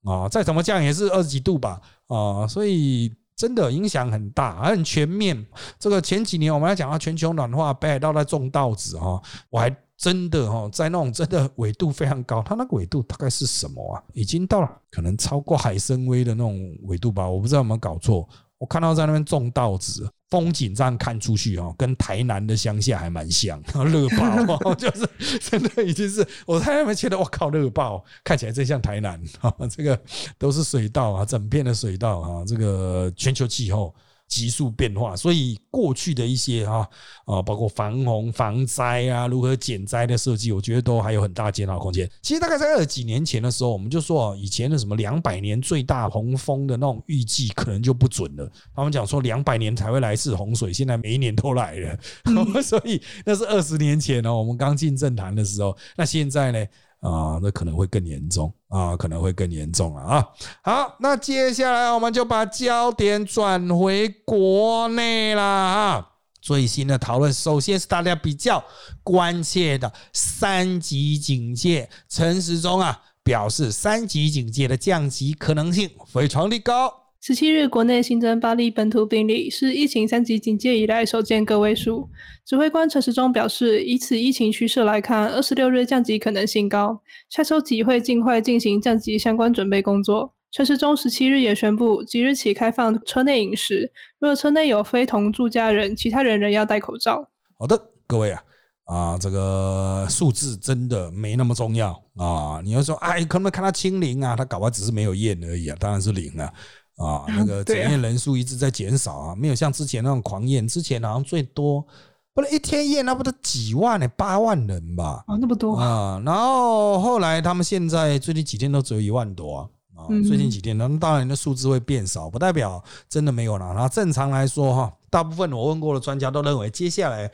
[0.04, 5.46] 啊，再怎么降也是二十几度吧，啊，所以真的影响很大，很全面。
[5.78, 14.02] 这个前几年我们来讲到全球暖化，北海道在种稻子哈，我还真的哈，在那种真的纬度非常高，它那个纬度大概是什么啊？
[14.12, 17.28] 已经到了可能超过海参崴的那种纬度吧？
[17.28, 18.28] 我不知道有没有搞错。
[18.58, 29.52] 我看到在那边种稻子，风景这样看出去哦，跟台南的乡下还蛮像，热爆，就是真的已经是我在那边觉得，我靠，热爆，看起来真像台南啊！
[29.68, 30.00] 这个
[30.38, 33.94] 都是水稻啊，整片的水稻啊，这个全球气候。
[34.26, 36.88] 急速变化，所以过去的一些哈
[37.24, 42.10] 啊，包括防洪防灾啊，如何减灾的设计，我觉得都还有很大检讨空间。
[42.20, 48.50] 其实大概在二几年前的时候，我们就说以前的什么两百年最大洪峰的那种预计可能就不准了。
[48.74, 51.98] 他们讲说两百年才会来一次洪水，现在每一年都来了，
[52.62, 55.76] 所以那是二十年前哦，我们刚进政坛的时候。
[55.96, 56.66] 那现在呢？
[57.04, 60.26] 啊，那可能会更严重啊，可能会更严重了啊。
[60.62, 66.10] 好，那接下来我们就把焦点转回国内了啊。
[66.40, 68.64] 最新的讨论，首先是大家比较
[69.02, 71.88] 关切的三级警戒。
[72.08, 77.03] 陈时中啊表示，三级警戒的降级可能性非常的高。
[77.26, 82.06] 十七日，国内新增八例本土病例，是疫情三级警戒以来首见个位数。
[82.44, 90.34] 指挥官陈时中表示，以此疫情趋势来看，二十六日降级可能性高，下周即会尽快进行降级相关准备工作。
[90.50, 97.26] 陈时中十七日也宣布，即日起开放车内饮食，若车内有非同住家人，其他人仍要戴口罩。
[97.58, 98.42] 好的，各位啊。
[98.84, 102.60] 啊，这个数字真的没那么重要啊。
[102.62, 104.36] 你要说，哎，可不可看到清零啊？
[104.36, 106.52] 他搞完只是没有验而已啊，当然是零了啊。
[107.28, 111.84] 那个检验人数一直在减少啊，没有像之前那种狂验，之前好像最多
[112.32, 115.24] 不是一天验那不得几万呢，八万人吧？
[115.26, 116.20] 啊，那么多啊。
[116.24, 119.68] 然后后来他们现在最近几天都只有一万多啊。
[119.96, 123.66] 啊，最近几天，那当然那数字会变少，不代表真的没有了。
[123.72, 127.30] 然后正常来说，哈，大部分我问过的专家都认为，接下来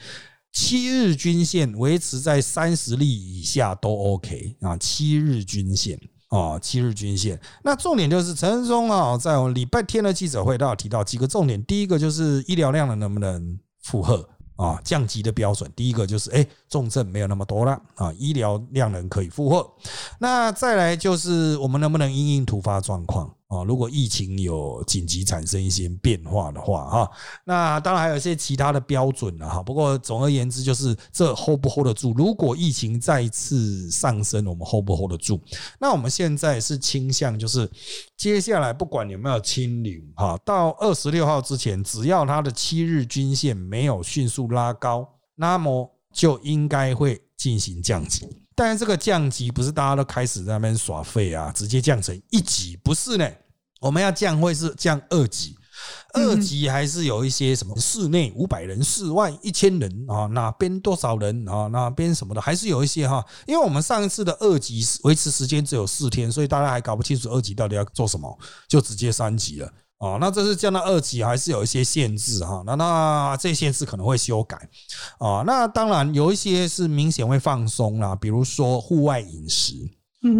[0.52, 4.76] 七日均线维持在三十例以下都 OK 啊。
[4.76, 5.98] 七日均线
[6.30, 7.38] 啊，七日均线。
[7.62, 11.62] 那重点就是陈仁忠啊，在我们礼拜天的记者会，都有提到几个重点。
[11.64, 14.26] 第一个就是医疗量的能不能负荷。
[14.56, 19.66] 啊，降级的标准，第一个就是，哎，重症没有那么多了啊，医疗量能可以负荷。
[20.18, 23.34] 那再来就是，我们能不能因应突发状况？
[23.50, 27.10] 啊，如果疫情有紧急产生一些变化的话，哈，
[27.44, 29.60] 那当然还有一些其他的标准了，哈。
[29.60, 32.14] 不过总而言之，就是这 hold 不 hold 得住？
[32.16, 35.40] 如果疫情再次上升，我们 hold 不 hold 得住？
[35.80, 37.68] 那我们现在是倾向，就是
[38.16, 48.28] 接下来不管有没有清零，哈，到二十六号之前，只要它的七日均线没有迅速拉高，那么就应该会进行降级。
[48.60, 53.26] 但是这个降级不是大家都开始在那边耍废啊，直接降成一级不是呢？
[53.80, 55.56] 我们要降会是降二级，
[56.12, 63.24] 二级还是有一些什么室内五百人、室外一千人啊，哪边多少人啊，哪边什么的，还是有一些哈。
[63.46, 69.72] 因为我们上一次的二级维持时间只有四天，所以大家还搞不清楚二级到底要做什么，就直接三级了。
[70.00, 72.62] 哦，那这是降到二级，还是有一些限制哈？
[72.64, 74.56] 那那这些限制可能会修改
[75.18, 75.44] 啊。
[75.46, 79.74] 那当然有一些是明显会放松啦，比如说户外饮食，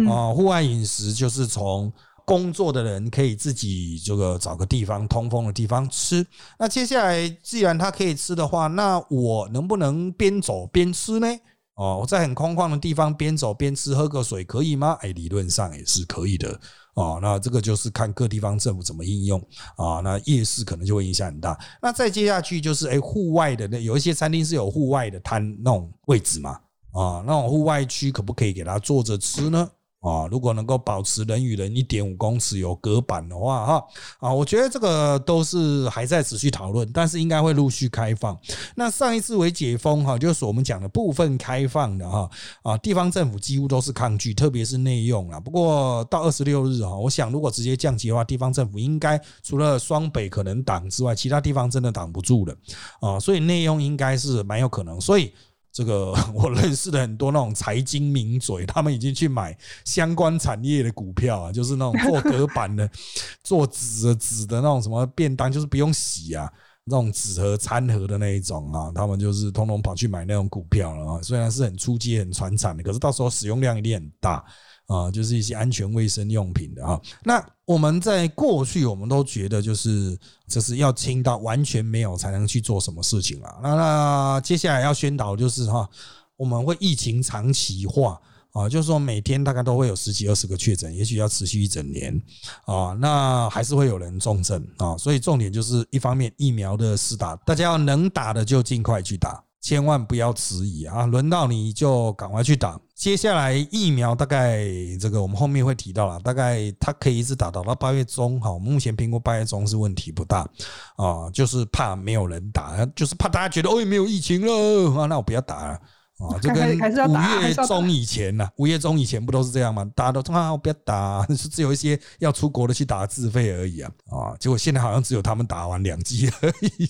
[0.09, 1.93] 啊，户外饮食就是从
[2.25, 6.25] 工作的人可以自己这个找个地方通风的地方吃。
[6.57, 11.27] 那接下来既然他可以吃的话，那我能不能边走边吃呢？
[11.75, 14.97] 哦，我在很空旷的地方边走边吃，喝个水可以吗？
[15.01, 16.59] 哎，理论上也是可以的。
[16.95, 19.39] 哦，那这个就是看各地方政府怎么应用
[19.77, 20.01] 啊。
[20.01, 21.57] 那夜市可能就会影响很大。
[21.81, 26.51] 那再接下去就是，哎，户外的那有一些餐厅是有户外的摊那种位置嘛，
[26.91, 29.69] 啊，那种户外区可不可以给他坐着吃呢？
[30.01, 33.85] 啊，如果能够保持人与人一点五公尺有隔板的话，哈
[34.19, 38.35] 啊，我觉得这个都是还在持续讨论，但是应该会陆续开放。
[38.75, 42.27] 那上一次为解封哈，就是我们讲的部分开放的哈
[42.63, 45.39] 啊，地方政府几乎都是抗拒，特别是内用啊。
[45.39, 52.55] 不过到二十六日哈，我想如果直接降级的话，地方政府应该除了双北可能挡之外，其他地方真的挡不住了
[53.01, 55.31] 啊，所以内用应该是蛮有可能，所以。
[55.71, 62.89] 这个 我认识的很多那种财经名嘴，他们已经去买相关产业的股票啊，就是那种破格版的、
[63.43, 66.51] 做纸的纸的那种什么便当，就是不用洗啊，
[66.83, 71.21] 那种纸盒餐盒的那一种啊，他们就是通通跑去买那种股票了啊。
[71.21, 74.43] 虽然是很初级、很传产的，可是到时候使用量一定很大。
[74.87, 76.99] 啊，就是一些安全卫生用品的啊。
[77.23, 80.17] 那我们在过去，我们都觉得就是
[80.47, 83.59] 就是要清到完全没有才能去做什么事情了。
[83.63, 85.89] 那那接下来要宣导就是哈，
[86.35, 88.19] 我们会疫情长期化
[88.51, 92.21] 啊，就是说每天大概都会有十几二十个确诊，也许要持续一整年
[92.65, 92.91] 啊。
[92.99, 99.41] 那还是会有人重症啊，所以重点就是一方面疫苗的施打，大家要能打的就尽快去打。
[99.61, 101.05] 千万不要迟疑啊！
[101.05, 102.79] 轮到你就赶快去打。
[102.95, 104.65] 接下来疫苗大概
[104.99, 108.41] 这个我们后面会提到了，大概它可以一直打到到八月中。
[108.41, 110.47] 好，目前评估八月中是问题不大
[110.95, 115.79] 啊，就是怕没有人打，就是怕大家觉得哦，没有疫情了啊，那我不要打了。
[116.21, 116.77] 啊，就跟
[117.09, 119.83] 五月中以前呢，五月中以前不都是这样吗？
[119.95, 124.35] 大家都啊，不要打，是只有一些要出国的去打自费而已啊啊！
[124.39, 126.89] 结果现在好像只有他们打完两剂而已。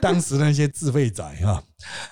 [0.00, 1.62] 当时那些自费仔哈，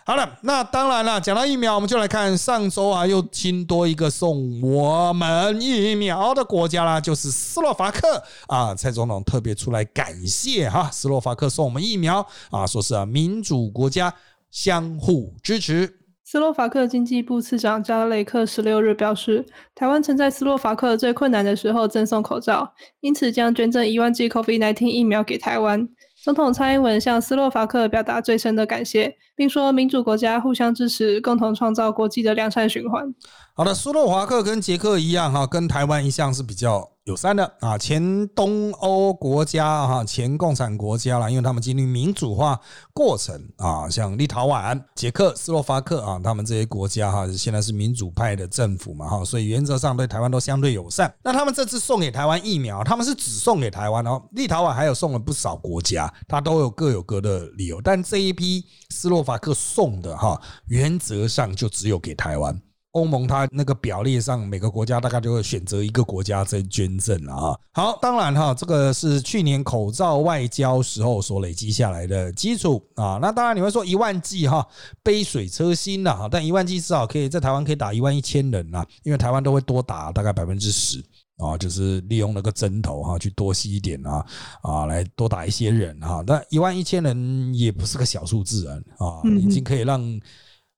[0.04, 8.74] 好了，那当然了，讲到疫苗，我们就来看上周啊，又新多一个送我们疫苗的国家啦，就是斯洛伐克啊。
[8.74, 14.12] 蔡总统特别出来感谢哈，斯洛伐克送我们疫苗啊，说是啊，民主国家
[14.50, 16.01] 相互支持。
[16.32, 25.86] 斯洛伐克经济部次长加雷克十六日表示，台湾曾在斯洛伐克最困难的时候赠送口罩，因此将捐赠一万剂 COVID-19 疫苗给台湾。
[26.24, 33.14] 总统蔡英文向斯洛伐克表达最深的感谢，并说民主国家互相支持，共同创造国际的良善循环。
[33.54, 42.58] 好的，斯洛伐克跟捷克一样哈，跟台湾一向是比较友善的啊，前东欧国家哈，前共产国家啦，因为他们经历民主化
[42.94, 51.12] 过程啊，像立陶宛、捷克斯洛伐克啊，他们这些国家哈，现在是民主派的政府嘛哈，所以原则上对台湾都相对友善。
[51.22, 62.60] 那他们这次送给台湾疫苗，他们是只送给台湾哦，立陶宛还有送了不少国家，他都有各有各的理由，但这一批斯洛伐克送的哈，原则上就只有给台湾。
[62.92, 67.58] 欧盟它那个表列上，每个国家大概就会选择一个国家在捐赠啊。
[67.72, 73.18] 好，当然哈，这个是去年口罩外交时候所累积下来的基础啊。
[73.22, 74.66] 那当然你会说一万剂哈，
[75.02, 76.28] 杯水车薪了哈。
[76.30, 81.02] 但一万剂至少可以在台湾可以打一万一千人啊，因为台湾都会多打大概百分之十
[81.42, 84.24] 啊，就是利用那个针头哈去多吸一点啊
[84.62, 86.22] 啊，来多打一些人哈。
[86.26, 90.20] 那一万一千人也不是个小数字啊啊，已经可以让。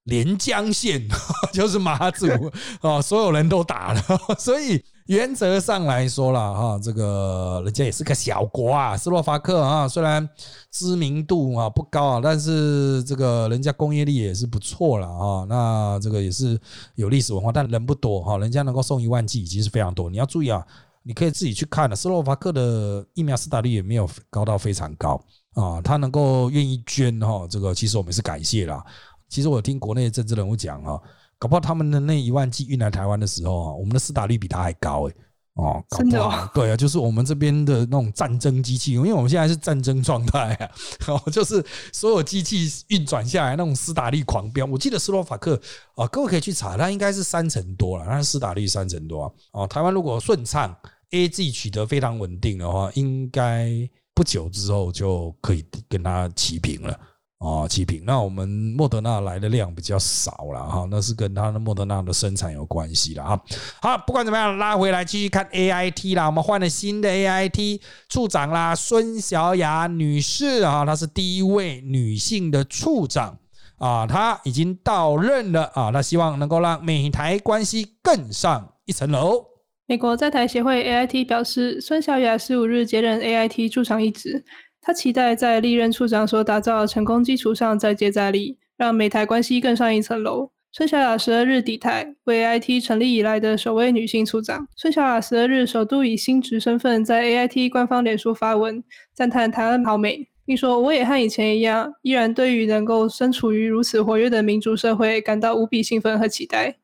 [0.05, 1.03] 连江县
[1.51, 2.27] 就是马祖
[2.87, 4.03] 啊，所有人都打了，
[4.39, 10.27] 所以原则上来说了哈，这个人家也是个小国啊，斯洛伐克啊，虽然
[10.71, 15.47] 知名度啊不高啊，但是这个人家工业力也是不错了啊。
[15.47, 16.59] 那这个也是
[16.95, 20.09] 有历史文化，但人不多哈，人家能够送一万剂已经是非常多。
[20.09, 20.67] 你要注意啊，
[21.03, 28.83] 你可以自己去看了，斯洛伐克的疫苗施打率也没有高到非常高啊，他能够愿意捐哈，这个其实我们是感谢啦。
[29.29, 30.99] 其实我听国内的政治人物讲啊，
[31.39, 35.15] 搞不好他们的那一万剂运来台湾的时候啊，我们的施打率比他还高哎
[35.55, 36.19] 哦，真的
[36.53, 40.71] 对啊，就是我们这边的那种战争机器，因为我们现在是战争状态啊，
[41.07, 44.67] 哦，就是所有机器运转下来那种斯打率狂飙。
[44.67, 45.61] 我记得斯洛伐克
[45.95, 49.67] 啊，各位可以去查，它应该是三成多了，它斯打率三成多啊哦。
[49.67, 50.77] 台湾如果顺畅
[51.13, 53.71] ，A G 取得非常稳定的话，应该
[54.13, 56.99] 不久之后就可以跟它齐平了。
[57.45, 58.03] 啊，齐平。
[58.07, 63.45] 那我们莫德纳来的量比较少了哈，那是跟他的莫德纳的生产有关系了哈。
[63.83, 66.25] 好，不管怎么样，拉回来继续看 A I T 啦。
[66.25, 73.37] 我们换了新的 A I T 处长啦，孙小雅女士啊，她是第一位女性的处长
[73.77, 79.45] 啊，她已经到任了啊，她希望能够让美台关系更上一层楼。
[79.87, 84.43] 美国在台协会 A I T 表示，孙小雅十五日接任 A I T 驻长一职。
[84.87, 90.51] 他期待在历任处长所打造的成功基础上再接再厉，让美台关系更上一层楼。
[90.73, 94.69] 孙小雅十二日抵台，为 AIT 成立以来的首位女性处长。
[94.77, 106.77] 孙小雅十二日首度以新职身份在 AIT 官方脸书发文，赞叹台湾好美，并说：“我也和以前一样，依然对于能够身处于如此活跃的民主社会感到无比兴奋和期待。”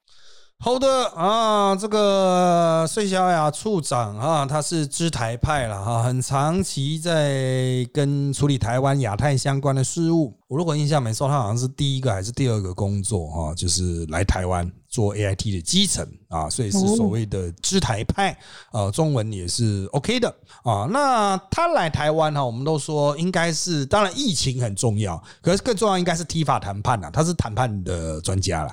[0.62, 10.36] 好的啊，这个孙小雅处长啊，他是知台派了哈，很长期在跟处理台湾亚太相关的事务。
[10.48, 18.36] 我如果印象没错，他好像是第一个还是第二个工作哈，就是来台湾做 A I T 的基层啊，所以是所谓的知台派
[18.70, 20.28] 啊，中文也是 OK 的
[20.62, 20.86] 啊。
[20.90, 28.70] 那他来台湾哈，我们都说应该是，当然疫情很重要，可是更重要应该是 T 法谈判了，他是谈判的专家了。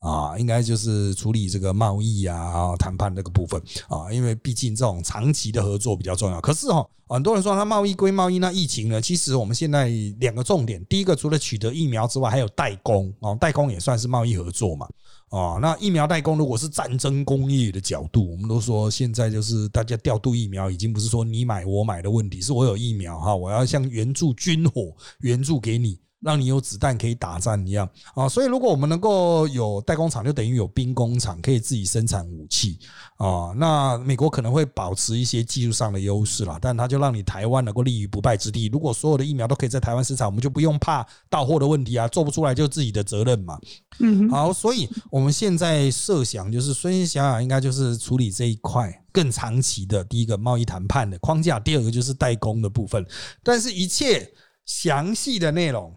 [0.00, 6.40] 啊，应该就是处理这个贸易啊、谈判这个部分啊，因为毕竟这种长期的合作比较重要。
[6.40, 9.00] 可是哈，很多人说他贸易归贸易，那疫情呢？
[9.00, 14.88] 其实我们现在两个重点，第一个除了取得疫苗之外，还有代工啊，代工也算是贸易合作嘛。
[15.28, 26.00] 啊，那疫苗代工如果是战争工业的角度，我们都说现在就是大家调度疫苗，已经不是说你买我买的问题，是我有疫苗哈，我要像援助军火援助给你。
[26.20, 32.78] 让你有子弹可以打战一样啊，所以如果我们能够有代工厂，就等于有兵工厂可以自己生产武器
[33.16, 33.52] 啊。
[33.56, 38.68] 那美国可能会保持一些技术上的优势啦，但它就让你台湾能够立于不败之地。
[38.68, 43.58] 如果所有的疫苗都可以在台湾生产，我们就不用怕到货的问题啊，做不出来就自己的责任嘛。
[44.00, 53.06] 嗯，好，所以我们现在设想就是孙小雅应该就是处理这一块更长期的第一个贸易谈判的框架，第二个就是代工的部分，
[53.42, 54.30] 但是一切
[54.66, 55.94] 详细的内容。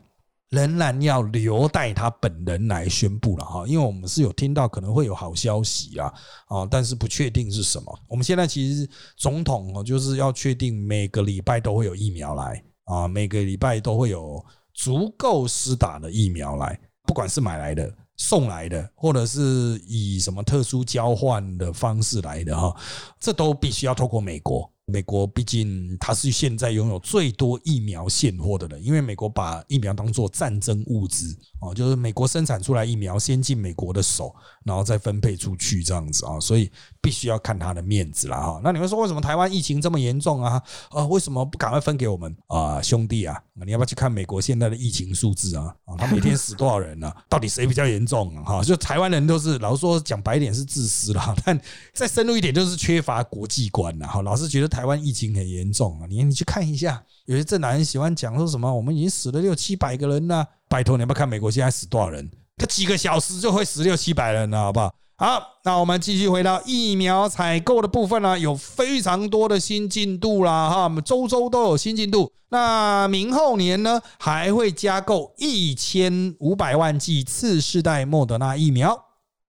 [0.53, 6.13] 仍然要留待他本人来宣布了哈，因为我们是有听到可能会有好消息啊，
[6.45, 7.99] 啊，但是不确定是什么。
[8.07, 8.87] 我们现在其实
[9.17, 22.75] 总统哦，就是要确定每个礼拜都会有疫苗来啊，每个礼拜都会有足够施打的疫苗来，不管是买来的、送来的，或者是以什么特殊交换的方式来的哈，
[23.19, 36.69] 这都必须要透过美国美国毕竟它是现在拥有最多疫苗现货的人，因为美国把疫苗当做战争物资哦，就是美国生产出来疫苗先进美国的手，然后再分配出去这样子啊，所以
[37.00, 38.60] 必须要看他的面子了哈。
[38.62, 40.62] 那你们说为什么台湾疫情这么严重啊？
[40.89, 43.41] 啊，为什么不赶快分给我们啊，兄弟啊？
[43.65, 45.74] 你要不要去看美国现在的疫情数字啊？
[45.86, 47.10] 啊，他每天死多少人呢？
[47.30, 48.43] 到底谁比较严重啊？
[48.43, 51.58] 哈，就台湾人都是老实说讲白点是自私了， 但
[51.93, 54.72] 再深入一点就是缺乏国际观了哈，老是觉得。
[54.73, 56.07] 台湾疫情很严重啊！
[56.09, 60.43] 你你去看一下，有些政党人喜欢讲说什么，我们已经死了六七百个人了。
[60.67, 62.27] 拜托，你要不要看美国现在死多少人？
[62.57, 64.91] 他几个小时就会死六七百人了，好不好？
[65.15, 72.31] 好，那我们继续回到疫苗采购的部分呢，有非常多的新进度啦，哈，我们周周都有新进度。
[72.50, 79.00] 那明后年呢，还会加购一千五百万剂次世代莫德纳疫苗。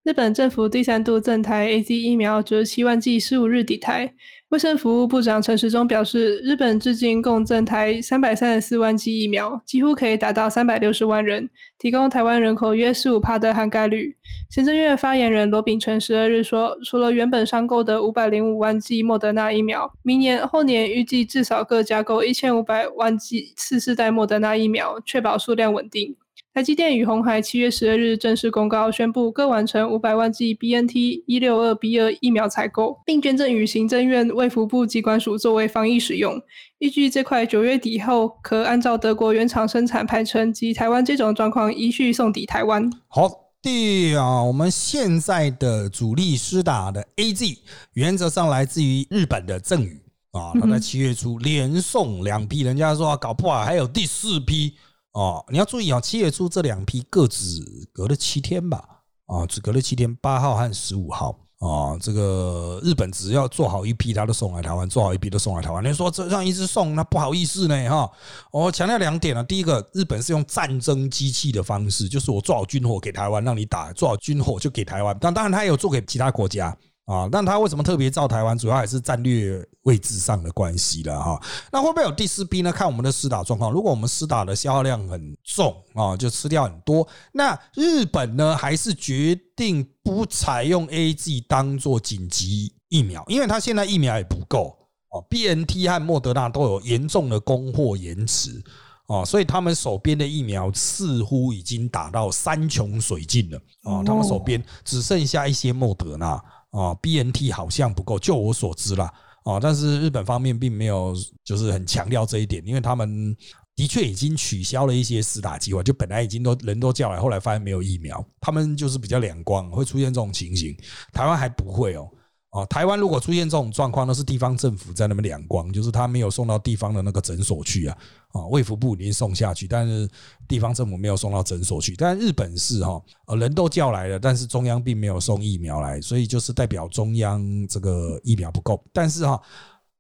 [0.05, 4.13] 日本政府第三度赠台 A Z 疫苗九十七万剂，十五日抵台。
[4.51, 14.15] 卫生服务部长陈时中表示，日本至今共赠台三百三十四万剂疫苗，几乎可以达到三百六十万人，提供台湾人口约十五帕的涵盖率。
[14.51, 26.15] 行政院发言人罗秉成十二日说，除了原本商购的五百零五万剂莫德纳疫苗，明年后年预计至少各加购一千五百万剂次世代莫德纳疫苗，确保数量稳定。
[26.55, 36.41] 台积电与红海七月十二日正式公告，宣布各完成五百万剂 BNT 一六二 B 二疫苗采购，并捐赠予行政院卫福部机关署作为防疫使用。
[36.79, 42.89] 预计这块九月底后可按照德国原厂生产排程及台湾这种状况，依序送抵台湾。
[43.09, 43.29] 好，
[43.61, 47.59] 第啊，我们现在的主力施打的 AZ，
[47.95, 50.01] 原则上来自于日本的赠与
[50.31, 54.75] 啊，他在七月初连送两批，人家说搞不好还有第四批。
[55.15, 58.85] 哦，你要注意啊，七月初这两批各只隔了七天吧，
[59.27, 65.85] 啊，只隔了七天，八号和十五号啊，这个日本只要做好一批，他都送来台湾，做好一批都送来台湾。
[65.85, 68.11] 你说这让一直送，那不好意思呢，哈。
[68.51, 75.17] 我强调两点啊，第一个，日本是用战争机器的方式，就是我做好军火给台湾，让你打，做好军火就给台湾。
[75.21, 76.77] 但当然，他也有做给其他国家。
[77.07, 78.57] 啊，但他为什么特别造台湾？
[78.57, 81.39] 主要还是战略位置上的关系了哈。
[81.71, 82.73] 那会不会有第四批呢？
[82.73, 83.71] 看我们的施打状况。
[83.71, 87.07] 如果我们施打的消耗量很重啊，就吃掉很多。
[87.33, 94.75] 那日本呢，还是决定不采用 A G 当做紧急疫苗，因为他现在疫苗也不够
[95.11, 95.21] 哦。
[95.29, 98.65] B N T 和莫德纳都有严重的供货延迟
[99.09, 106.43] 哦，所以他们手边的疫苗似乎已经打到山穷水尽了哦，他们手边只剩下一些莫德纳。
[106.75, 109.13] 哦，B N T 好像不够，就我所知啦。
[109.45, 111.15] 哦，但是日本方面并没有
[111.45, 113.37] 就是很强调这一点，因为他们
[113.77, 120.77] 的确已经取消了一些施打计划，就本来已经都人都叫来，后来发现没有疫苗，他们就是比较两光，会出现这种情形。
[121.13, 122.09] 台湾还不会哦。
[122.55, 127.99] 啊，台湾如果出现这种状况，那是地方政府在那边两光，就是他没有送到地方的那个诊所去啊。
[128.29, 130.09] 啊，卫福部已经送下去，但是
[130.47, 131.97] 地方政府没有送到诊所去。
[131.97, 138.83] 但日本是哈，呃，人都叫来了，但是中央并没有送疫苗来，所以就是代表中央这个疫苗不够。
[138.93, 139.41] 但是哈。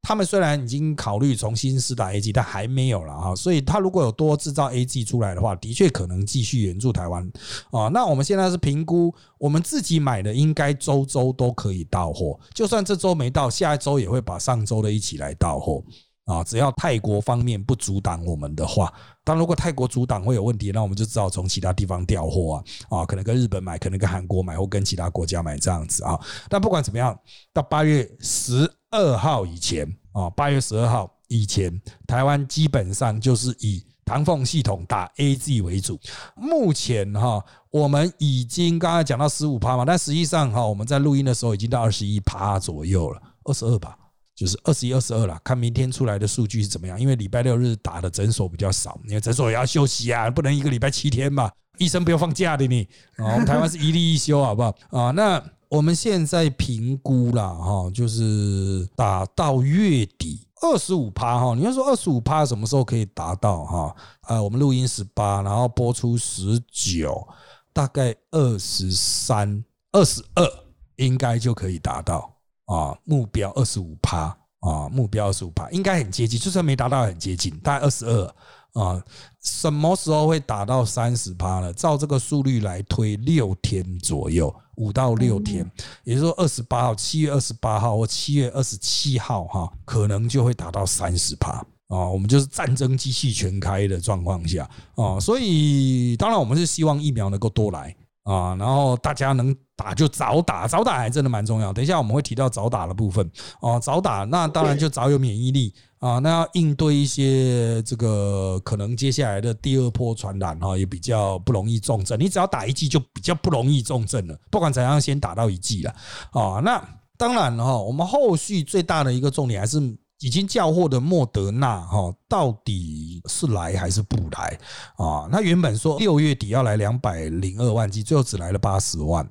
[0.04, 7.26] 他们虽然已经考虑重新试打 A G，但还没有了哈，所以他如果有多制造 A G 出来的话，的确可能继续援助台湾
[7.70, 7.88] 啊。
[7.88, 15.82] 那我们现在是评估，我们自己买的应该周周都可以到货，就算这周没到，下一周也会把上周的一起来到货
[16.26, 16.44] 啊。
[16.44, 18.92] 只要泰国方面不阻挡我们的话，
[19.24, 22.56] 但如果泰国阻挡会有问题，那我们就只好从其他地方调货
[22.88, 26.20] 啊啊，可能跟日本买，可能跟韩国买，或跟其他国家买这样子啊。
[26.50, 27.18] 但不管怎么样，
[27.54, 28.70] 到八月十。
[28.94, 35.98] 二号以前啊，八月十二号以前，台湾基本上就是以唐凤系统打 A G 为主。
[36.36, 43.98] 目前哈，我们已经刚才讲到十五趴嘛，但实际上哈，我们在录音的时候已经到二十一趴左右了，二十二吧，
[44.36, 45.36] 就是二十一、二十二了。
[45.42, 47.00] 看明天出来的数据是怎么样？
[47.00, 52.86] 因为礼拜六日打的诊所比较少，因为诊所也要休息啊，不能一个礼拜七天嘛，医生不要放假的你
[53.16, 53.32] 啊。
[53.32, 55.10] 我们台湾是一例一休，好不好啊？
[55.10, 55.42] 那。
[55.68, 61.54] 我们现在评估了哈，就是打到月底二十五趴哈。
[61.54, 63.96] 你要说二十五趴什么时候可以达到哈？
[64.28, 67.26] 呃，我们录音十八，然后播出十九，
[67.72, 70.48] 大概二十三、二十二
[70.96, 72.32] 应该就可以达到
[72.66, 72.96] 啊。
[73.04, 78.34] 目标二十五趴啊，目标二十五趴应该很接近，就算没达到很接近，大概二十二。
[78.74, 79.02] 啊，
[79.40, 81.72] 什么时候会打到三十趴呢？
[81.72, 85.64] 照这个速率来推，六天左右，五到六天，
[86.02, 91.52] 也就是说二十八号，七月二十八号或七月二十七号，哈，可能就会达到三十趴
[91.88, 92.08] 啊。
[92.08, 97.94] 我们就是战争机器全开的状况下啊，所以当然我们是希望疫苗能够多来
[98.24, 101.72] 啊，然后大家能打就早打，早打还真的蛮重要。
[101.72, 103.28] 等一下我们会提到早打的部分
[103.60, 112.18] 哦，早打那当然就早有免疫力啊，那要应对一些这个可能接下来的第二波传染哈，也比较不容易重症。
[112.18, 115.94] 你只要打一剂就比较不容易重症了，不管怎样先打到一剂了
[116.30, 116.60] 啊。
[116.64, 116.82] 那
[117.16, 119.96] 当然哈，我们后续最大的一个重点还是。
[120.24, 124.58] 已经叫货的莫德纳哈，到底是来还是不来
[124.96, 125.28] 啊？
[125.30, 129.22] 那原本说六月底要来两百零二万剂，最后只来了八十万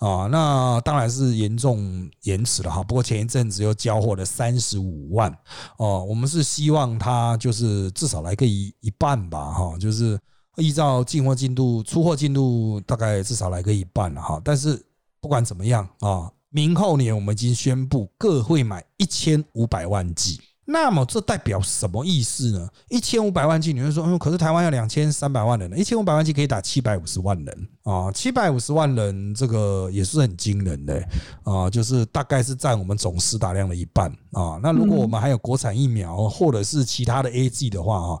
[0.00, 0.26] 啊！
[0.26, 2.82] 那当然是严重延迟了哈。
[2.82, 5.32] 不过前一阵子又交货了三十五万
[5.76, 10.18] 哦，我们是希望它就是至少来个一一半吧哈，就是
[10.56, 14.40] 依照进货进度、出货进度，大概至少来个一半了哈。
[14.44, 14.84] 但是
[15.20, 16.28] 不管怎么样啊。
[16.50, 22.68] 明后年我们已经宣布各会买一千五百万剂，那么这代表什么意思呢？
[22.88, 31.08] 一千五百万剂，你会说，嗯，可是台湾要两千三百万人，一千五百万剂可以打七百五十万人啊，七百五十万人这个也是很惊人的
[31.44, 34.58] 啊，就是大概是占我们总施打量的一半啊。
[34.60, 38.20] 那如果我们还有国产疫苗或者是其他的 A G 的话啊，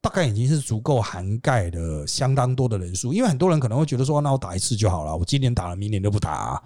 [0.00, 6.62] 大概已经是足够涵盖的相当多的人数，因为很多人可能会觉得说，那我打一次就好了，我今年打了，明年都不打。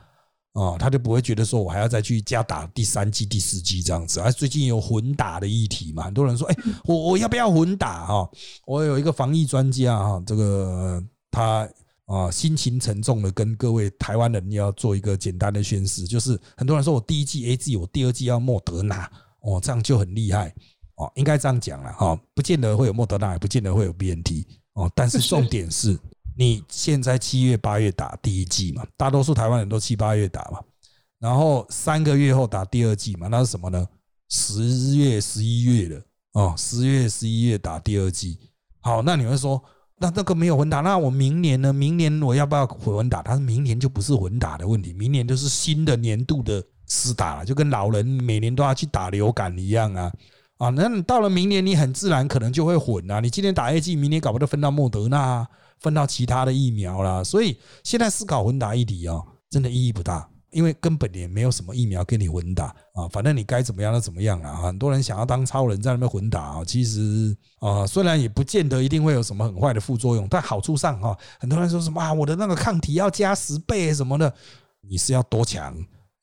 [0.52, 4.18] 哦，他就不会觉得说我还要再去加打第三季、第四季这样子。
[4.18, 8.04] 而最近有混打的议题嘛，很多人说，哎，我我要不要混打？
[8.04, 8.28] 哈，
[8.66, 11.68] 我有一个防疫专家哈，这个他
[12.06, 19.08] 啊心情沉重的跟各位台湾人要做一个简单的宣誓，就是很多人说我第一季 A G，我第二季要莫德纳，
[19.42, 20.52] 哦，这样就很厉害
[20.96, 25.96] 哦，应该这样讲了哈，不见得会有莫德纳，也不见得会有 B N T 哦，但是重点是。
[26.40, 30.58] 你现在七月八月打第一季嘛，大多数台湾人都七八月打嘛，
[31.18, 33.86] 然后三个月后打第二季嘛，那是什么呢？
[34.30, 38.38] 十月十一月的哦，十月十一月打第二季。
[38.80, 39.62] 好，那你会说，
[39.98, 41.74] 那那个没有混打，那我明年呢？
[41.74, 43.22] 明年我要不要混打？
[43.22, 50.10] 他说明年就不是混打的问题，明年就是新的年度的施打了，就跟老人每年都要去打流感一样啊
[50.56, 50.70] 啊！
[50.70, 55.46] 那你到了明年，你很自然可能就会混啊，你今年打 A 季，明年搞不得分到莫德纳。
[55.80, 64.56] 分到其他的疫苗啦，所以现在思考混打议题哦，真的意义不大，因为根本也没有什么疫苗跟你混打啊，反正你该怎么样就怎么样啊。
[64.62, 74.32] 很多人想要当超人在那边混打啊，其实啊，虽然也不见得一定会有什么很坏的副作用，但好处上哈，很多人说什么啊，我的那个抗体要加十倍什么的，
[74.88, 75.74] 你是要多强？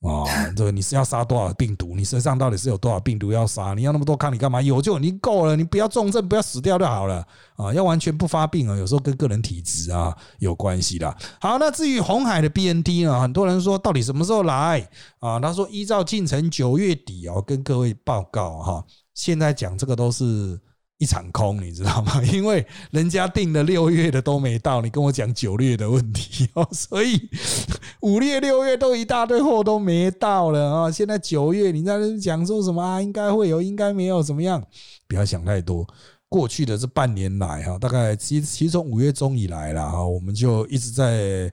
[0.01, 0.23] 啊，
[0.55, 1.95] 这个你是要杀多少病毒？
[1.95, 3.73] 你身上到底是有多少病毒要杀？
[3.73, 4.61] 你要那么多抗体干嘛？
[4.61, 7.25] 有就已经够了，你不要重症，不要死掉就好了
[7.55, 7.73] 啊！
[7.73, 11.17] 要完全不发病啊，有时候跟个人体质啊有关系的。
[11.41, 13.19] 好，那至于红海的 BNT 呢？
[13.19, 14.87] 很多人说到底什么时候来
[15.19, 15.39] 啊？
[15.39, 18.85] 他说依照进程九月底哦，跟各位报告哈。
[19.15, 20.59] 现在讲这个都是。
[20.97, 22.21] 一场空，你知道吗？
[22.33, 27.29] 因为人家订的六月的都没到，你跟我讲九月的问题 哦，所以
[28.01, 30.91] 五月、六月都一大堆货都没到了啊！
[30.91, 33.01] 现在九月，你在那讲说什么啊？
[33.01, 34.63] 应该会有，应该没有，怎么样？
[35.07, 35.87] 不要想太多。
[36.29, 41.51] 过去的这半年来哈，大概其其实从五月中以来了哈，我们就一直在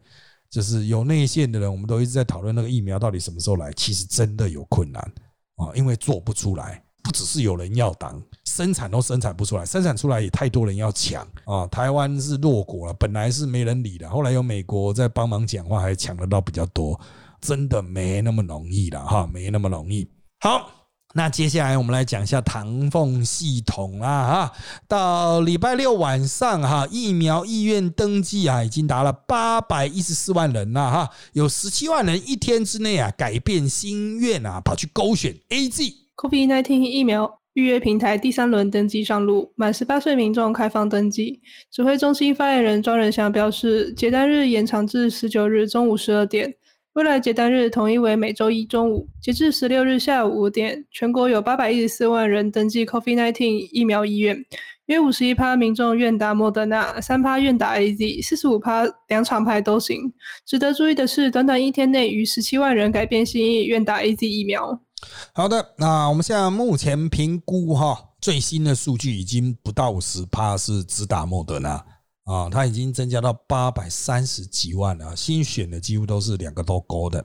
[0.50, 3.72] 就是有内线的人，我们都一直在讨论那个疫苗到底什么时候来。
[3.74, 5.02] 其实真的有困难
[5.56, 6.82] 啊，因为做不出来。
[7.04, 11.66] 不只是有人要当，生产都生产不出来，生产出来也太多人要抢啊！
[11.68, 17.00] 台湾是弱国了，本来是没人理的，后来有美国在帮忙讲话，还抢得到比较多，
[17.40, 20.06] 真的没那么容易了哈，没那么容易。
[20.40, 20.70] 好，
[21.14, 24.52] 那接下来我们来讲一下唐凤系统啦哈，
[24.86, 36.04] 到礼拜六晚上哈，疫苗意愿登记啊，已经达了八百一十四万人了哈，有十七万人一天之内啊改变心愿啊，跑去勾选 A G。
[36.16, 41.40] COVID-19 疫苗预约平台第三轮登记上路，满十八岁民众开放登记。
[41.70, 46.52] 指挥中心发言人庄仁祥表示，接单日延长至十九日中午十二点，
[46.94, 49.08] 未来接单日统一为每周一中午。
[49.22, 54.44] 截至十六日下午五点，全国有八百一十四万人登记 COVID-19 疫苗意愿，
[54.86, 60.12] 约五十一趴民众愿打莫德纳，三趴愿打 AZ，四十五趴两场牌都行。
[60.44, 64.80] 值得注意的是，短短一天内，逾十七万人改变心意，愿打 AZ 疫苗。
[65.32, 71.84] 好的，那我们现在目前评估哈，最新的数据已经不到五十趴是只打莫德纳
[72.24, 77.24] 啊，它已经增加到八百三十几万了，新选的几乎都是两个都勾的。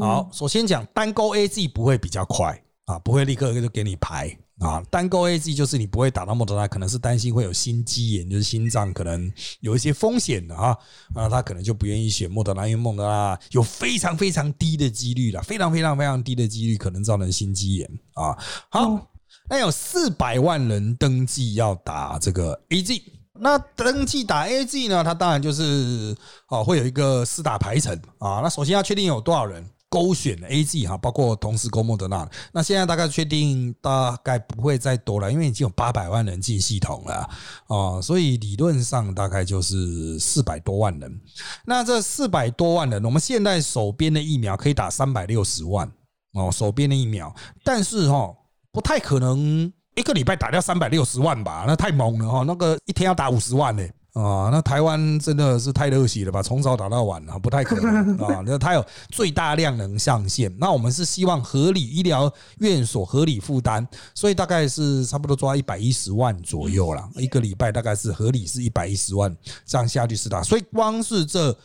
[0.00, 4.36] 好，首先讲单勾 A G 不会比较快啊，不会立刻就给你排。
[4.60, 9.30] 啊，单勾 A G 就是你不会打到莫德纳，可能是担心会有心肌炎，就是心脏可能
[9.60, 10.76] 有一些风险的啊，
[11.14, 18.38] 那，他可能就不愿意选莫德纳，因为莫德纳有非常非常低的几率了，非常非常非常低的几率可能造成心肌炎啊。
[18.70, 19.10] 好，
[19.48, 23.02] 那有四百万人登记要打这个 A G
[23.36, 25.02] 那登记打 A G 呢？
[25.02, 26.16] 它当然就是
[26.48, 28.38] 哦，会有一个四打排程啊。
[28.40, 32.28] 那首先要确定有多少人勾选 A G 哈，包括同时勾莫德纳。
[32.50, 37.30] 那现在大概确定大概不会再多了，因为已经有八百万人进系统了
[37.68, 41.20] 啊，所以理论上大概就是四百多万人。
[41.64, 45.88] 那这四百多万人，我们现在手边的疫苗可以打三百六十万
[46.32, 47.32] 哦，手边的疫苗，
[47.62, 48.34] 但是哈
[48.72, 49.72] 不太可能。
[49.96, 52.42] 一个礼拜打掉三百六十万吧，那太猛了哈！
[52.42, 54.48] 那个一天要打五十万呢啊！
[54.50, 56.40] 那台湾真的是太热血了吧？
[56.40, 58.42] 从早打到晚啊，不太可能 啊！
[58.46, 63.84] 那它有最大量能上限，那我们是希望合理医疗院所合理负担，
[64.14, 67.08] 所以大概是差不多抓一百一十万左右了。
[67.16, 69.36] 一个礼拜大概是合理是一百一十万
[69.66, 71.56] 这样下去是打，所以光是这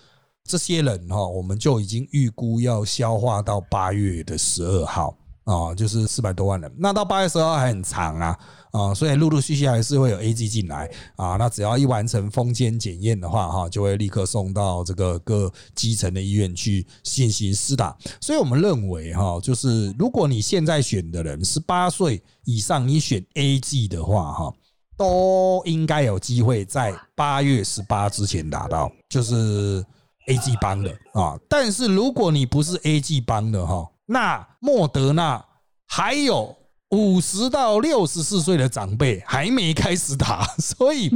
[0.44, 5.16] 这些人哈，我们就已经预估要消化到八月的十二号。
[5.46, 8.38] 啊，就是四百多万人，那到八月十二号还很长啊，
[8.72, 11.38] 啊，所以陆陆续续还是会有 A G 进来啊。
[11.38, 17.98] 那只要一完成封监检验的话，哈，就会立刻送到这个各基层的医院去进行施打。
[18.22, 24.54] 所以我们认为，哈，就是如果你现在选的人十八岁以上，你选 A G 的话，哈，
[24.98, 29.84] 都应该有机会在八月十八之前达到，就是
[30.28, 31.40] A G 帮的啊。
[31.50, 33.90] 但是如果你不是 A G 帮的，哈。
[34.12, 35.46] 那莫德纳
[35.86, 36.56] 还有
[36.92, 41.12] 五十到六十四岁的长辈还没开始打， 所以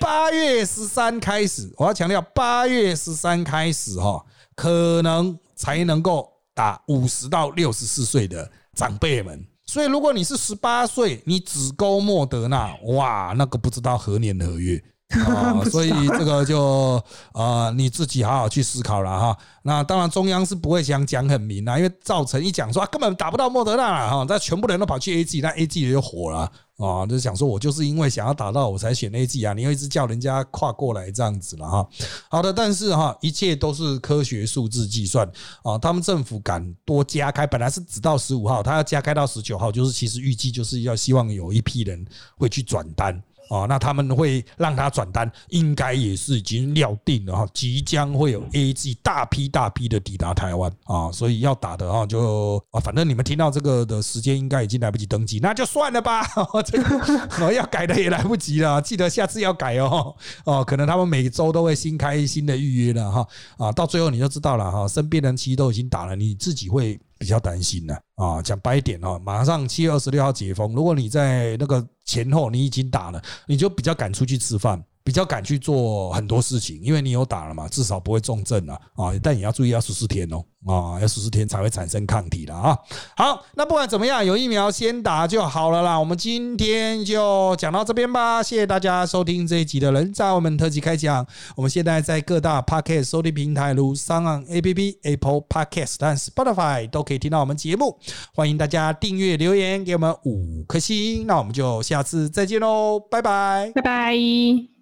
[0.00, 4.24] 八月十三开始，我要强调八月十三开始哈，
[4.56, 9.44] 可能才能够打五十到六十四岁的长辈们。
[9.66, 14.82] 所以如果你是十八岁，你只勾莫德纳，哇，那个不知道何年何月。
[15.26, 17.02] 啊，所以这个就
[17.32, 19.36] 呃你自己好好去思考了哈。
[19.62, 31.86] 那当然中央是不会想讲很明啊，因为造成一讲说根本打不到莫德纳了哈，那全部人都跑去 A G，那 A G 也就火了啊，就想说我就是因为想要打到我才选 A G 啊，你又一直叫人家跨过来这样子了哈。
[32.28, 35.26] 好的，但是哈一切都是科学数字计算
[35.62, 42.04] 啊，他们政府敢多加开，本来是只到十五号，他要加开到十九号，就是其实预计就是要希望有一批人
[42.36, 43.22] 会去转单。
[43.48, 56.26] 哦，那他们会让他转单，应该也是已经料定了哈，即将会有 A G 大批大批的抵达台湾啊，所以要打的哈，就啊，反正你们听到这个的时间应该已经来不及登记，那就算了吧，
[56.64, 60.14] 这个要改的也来不及了，记得下次要改哦，
[60.44, 63.26] 哦，可能他们每周都会新开新的预约了哈，
[63.58, 66.98] 啊，到最后你就知道了哈，身边人其实都已经打了，你自己会。
[67.24, 74.84] 比较担心的啊，讲白一点哦，马上七月二十六号解封，如果你在那个前后你已经打了，你就比较敢出去吃饭。
[75.04, 79.12] 比较敢去做很多事情，因为你有打了嘛，至少不会重症了啊！
[79.22, 82.78] 但也要注意要十四天哦，啊，要十四天才会产生抗体了啊！
[83.14, 86.00] 好，那不管怎么样，有疫苗先打就好了啦。
[86.00, 91.26] 我们今天就讲到这边吧，谢谢大家收听这一集的人在我们特辑开讲。
[91.54, 97.98] 我们现在在各大 Podcast 收听平台，如 s o n App、Apple Podcast 和 Spotify 都可以听到我们节目。
[98.34, 101.26] 欢迎大家订阅、留言给我们五颗星。
[101.26, 104.73] 那我们就下次再见喽，拜拜，拜拜。